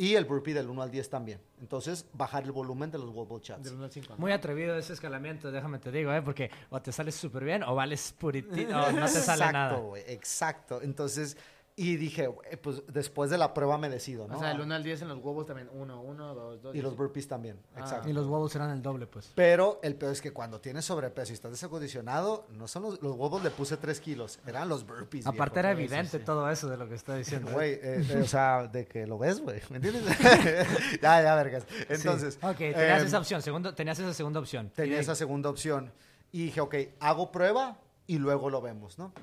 [0.01, 1.39] y el burpee del 1 al 10 también.
[1.59, 3.63] Entonces, bajar el volumen de los wobble chats.
[3.63, 4.15] Del 1 al 5.
[4.17, 6.23] Muy atrevido ese escalamiento, déjame te digo, ¿eh?
[6.23, 9.73] Porque o te sales súper bien o vales puritito, o no te sale nada.
[9.73, 10.81] Exacto, güey, exacto.
[10.81, 11.37] Entonces,
[11.75, 14.35] y dije, güey, pues después de la prueba me decido, ¿no?
[14.35, 15.69] O sea, del 1 al 10 en los huevos también.
[15.71, 16.75] 1, 1, 2, 2.
[16.75, 17.79] y los burpees también, Ah.
[17.79, 18.09] exacto.
[18.09, 19.31] Y los huevos serán el doble, pues.
[19.35, 23.15] Pero el peor es que cuando tienes sobrepeso y estás desacondicionado, no son los, los
[23.15, 25.25] huevos le puse 3 kilos, eran los burpees.
[25.25, 25.59] Aparte viejo.
[25.59, 27.49] era evidente todo eso de lo que está diciendo.
[27.51, 27.53] ¿eh?
[27.53, 30.03] Güey, eh, eh, o sea, de que lo ves, güey, ¿me entiendes?
[31.01, 31.65] ya, ya, vergas.
[31.89, 34.71] Entonces, Ok, tenías em, esa opción, segundo, tenías esa segunda opción.
[34.75, 35.91] tenía esa segunda opción.
[36.33, 39.13] Y dije, ok, hago prueba y luego lo vemos, ¿no?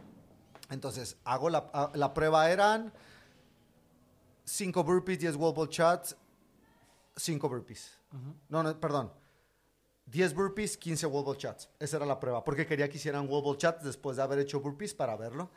[0.71, 2.93] Entonces, hago la, a- la prueba eran
[4.45, 6.17] 5 burpees, 10 wobble chats,
[7.17, 7.99] 5 burpees.
[8.49, 9.13] No, no, perdón.
[10.07, 11.69] 10 burpees, 15 wobble chats.
[11.79, 14.95] Esa era la prueba, porque quería que hicieran wobble chats después de haber hecho burpees
[14.95, 15.51] para verlo.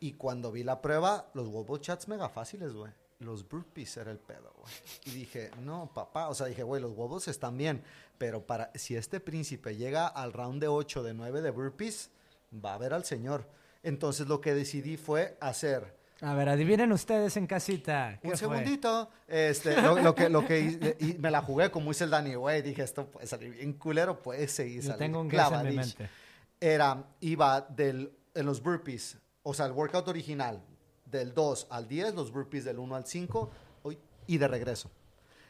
[0.00, 2.92] Y cuando vi la prueba, los wobble chats mega fáciles, güey.
[3.20, 4.72] Los burpees era el pedo, güey.
[5.04, 6.28] Y dije, no, papá.
[6.28, 7.84] O sea, dije, güey, los wobbles están bien.
[8.18, 12.10] Pero para si este príncipe llega al round de 8, de 9 de burpees,
[12.52, 13.46] va a ver al señor.
[13.82, 18.18] Entonces lo que decidí fue hacer A ver, adivinen ustedes en casita.
[18.22, 18.38] ¿qué un fue?
[18.38, 19.10] segundito.
[19.26, 22.62] Este, lo, lo que, lo que y me la jugué como hice el Danny, güey.
[22.62, 26.08] Dije, esto puede salir bien culero, puede seguir salir tengo un guess en mi mente.
[26.60, 30.62] Era, iba del, en los burpees, o sea, el workout original,
[31.04, 33.50] del 2 al 10, los burpees del 1 al 5,
[33.82, 34.90] uy, y de regreso.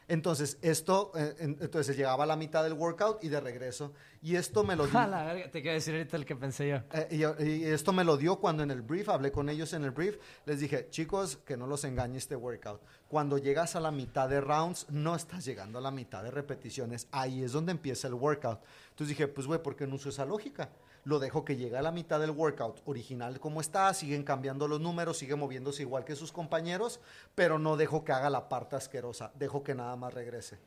[0.07, 3.93] Entonces, esto, eh, en- entonces llegaba a la mitad del workout y de regreso.
[4.21, 6.69] Y esto me lo di- A la verga, te quiero decir ahorita el que pensé
[6.69, 6.77] yo.
[6.93, 7.07] eh,
[7.39, 9.91] y, y esto me lo dio cuando en el brief, hablé con ellos en el
[9.91, 12.81] brief, les dije, chicos, que no los engañe este workout.
[13.07, 17.07] Cuando llegas a la mitad de rounds, no estás llegando a la mitad de repeticiones.
[17.11, 18.59] Ahí es donde empieza el workout.
[18.89, 20.69] Entonces dije, pues güey, ¿por qué no uso esa lógica?
[21.05, 24.79] Lo dejo que llegue a la mitad del workout original como está, siguen cambiando los
[24.79, 27.01] números, sigue moviéndose igual que sus compañeros,
[27.35, 30.59] pero no dejo que haga la parte asquerosa, dejo que nada más regrese.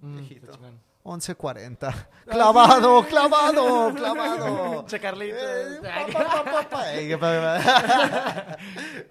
[0.00, 0.58] Mm, Viejito.
[1.04, 2.06] 11.40.
[2.26, 4.84] Clavado, clavado, clavado.
[4.86, 5.40] Che, Carlitos.
[5.82, 6.84] Pa, pa, pa, pa.
[7.18, 8.56] Pa, pa.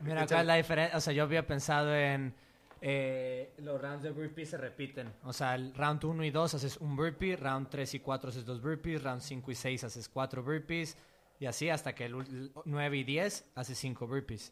[0.01, 0.97] Mira, ¿cuál es la diferencia?
[0.97, 2.35] O sea, yo había pensado en
[2.81, 5.13] eh, los rounds de burpee se repiten.
[5.23, 8.45] O sea, el round 1 y 2 haces un burpee, round 3 y 4 haces
[8.45, 10.97] dos burpees, round 5 y 6 haces 4 burpees.
[11.41, 14.51] Y así hasta que el 9 y 10 haces 5 burpees.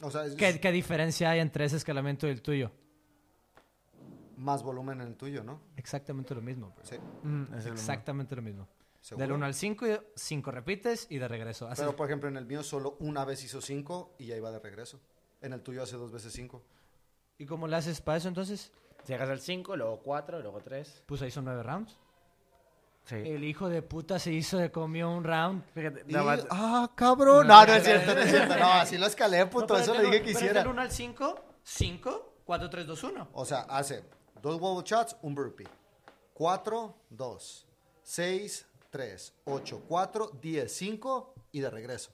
[0.00, 2.72] O sea, es ¿Qué, ¿Qué diferencia hay entre ese escalamiento y el tuyo?
[4.36, 5.60] más volumen en el tuyo, ¿no?
[5.76, 6.72] Exactamente lo mismo.
[6.74, 6.84] bro.
[6.84, 8.66] Sí, Mm, es Exactamente lo mismo.
[9.00, 9.22] seguro.
[9.22, 9.86] Del 1 al 5,
[10.16, 11.66] 5 repites y de regreso.
[11.68, 14.50] Haces- Pero, por ejemplo, en el mío solo una vez hizo 5 y ya iba
[14.50, 14.98] de regreso.
[15.42, 16.62] En el tuyo hace dos veces 5.
[17.40, 18.70] ¿Y cómo le haces para eso entonces?
[19.06, 21.04] Llegas al 5, luego 4, luego 3.
[21.06, 21.96] Pues ahí son 9 rounds.
[23.06, 23.14] Sí.
[23.14, 25.64] El hijo de puta se hizo de comió un round.
[25.72, 27.46] Fíjate, Y- más- ah, cabrón.
[27.46, 28.56] No, no es cierto, no es cierto.
[28.58, 29.74] No, así lo escalé, puto.
[29.78, 30.60] eso le dije que hiciera.
[30.60, 33.28] Del 1 al 5, 5, 4, 3, 2, 1.
[33.32, 34.04] O sea, hace
[34.42, 35.66] dos wobble shots, un burpee.
[36.34, 37.66] 4, 2,
[38.02, 42.12] 6, 3, 8, 4, 10, 5 y de regreso.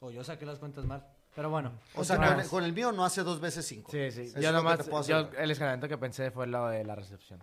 [0.00, 1.06] O yo saqué las cuentas mal.
[1.34, 1.72] Pero bueno.
[1.94, 3.90] O sea, con, con el mío no hace dos veces 5.
[3.90, 4.20] Sí, sí.
[4.22, 7.42] Eso Yo nomás, yo, el escalamiento que pensé fue lo de la recepción.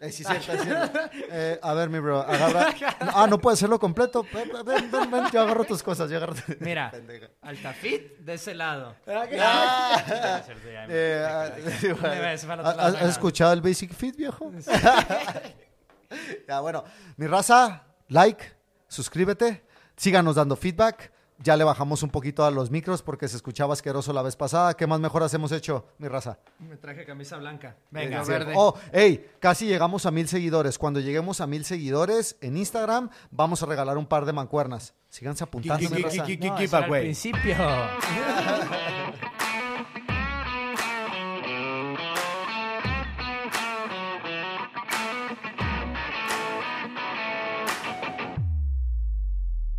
[0.00, 0.98] Eh, sí, cierto, es cierto.
[1.30, 2.74] Eh, a ver, mi bro, agarra.
[3.00, 4.24] Ah, no puede hacerlo completo.
[4.32, 6.34] Ven, ven, ven, yo agarro tus cosas, yo agarro.
[6.60, 6.90] Mira.
[7.42, 8.96] Altafit de ese lado.
[9.06, 9.26] Ah.
[10.88, 14.50] Eh, ah, ¿Has, lado, escuchado el Basic Fit, viejo?
[16.48, 16.82] ya, bueno.
[17.18, 18.42] Mi raza, like,
[18.88, 19.64] suscríbete,
[19.96, 21.12] síganos dando feedback.
[21.42, 24.74] Ya le bajamos un poquito a los micros porque se escuchaba asqueroso la vez pasada.
[24.74, 26.38] ¿Qué más mejoras hemos hecho, mi raza?
[26.58, 27.76] Me traje camisa blanca.
[27.90, 28.52] Venga, verde.
[28.54, 30.76] Oh, hey, casi llegamos a mil seguidores.
[30.76, 34.92] Cuando lleguemos a mil seguidores en Instagram, vamos a regalar un par de mancuernas.
[35.08, 36.24] Síganse apuntando, mi raza.
[36.76, 37.54] Al principio.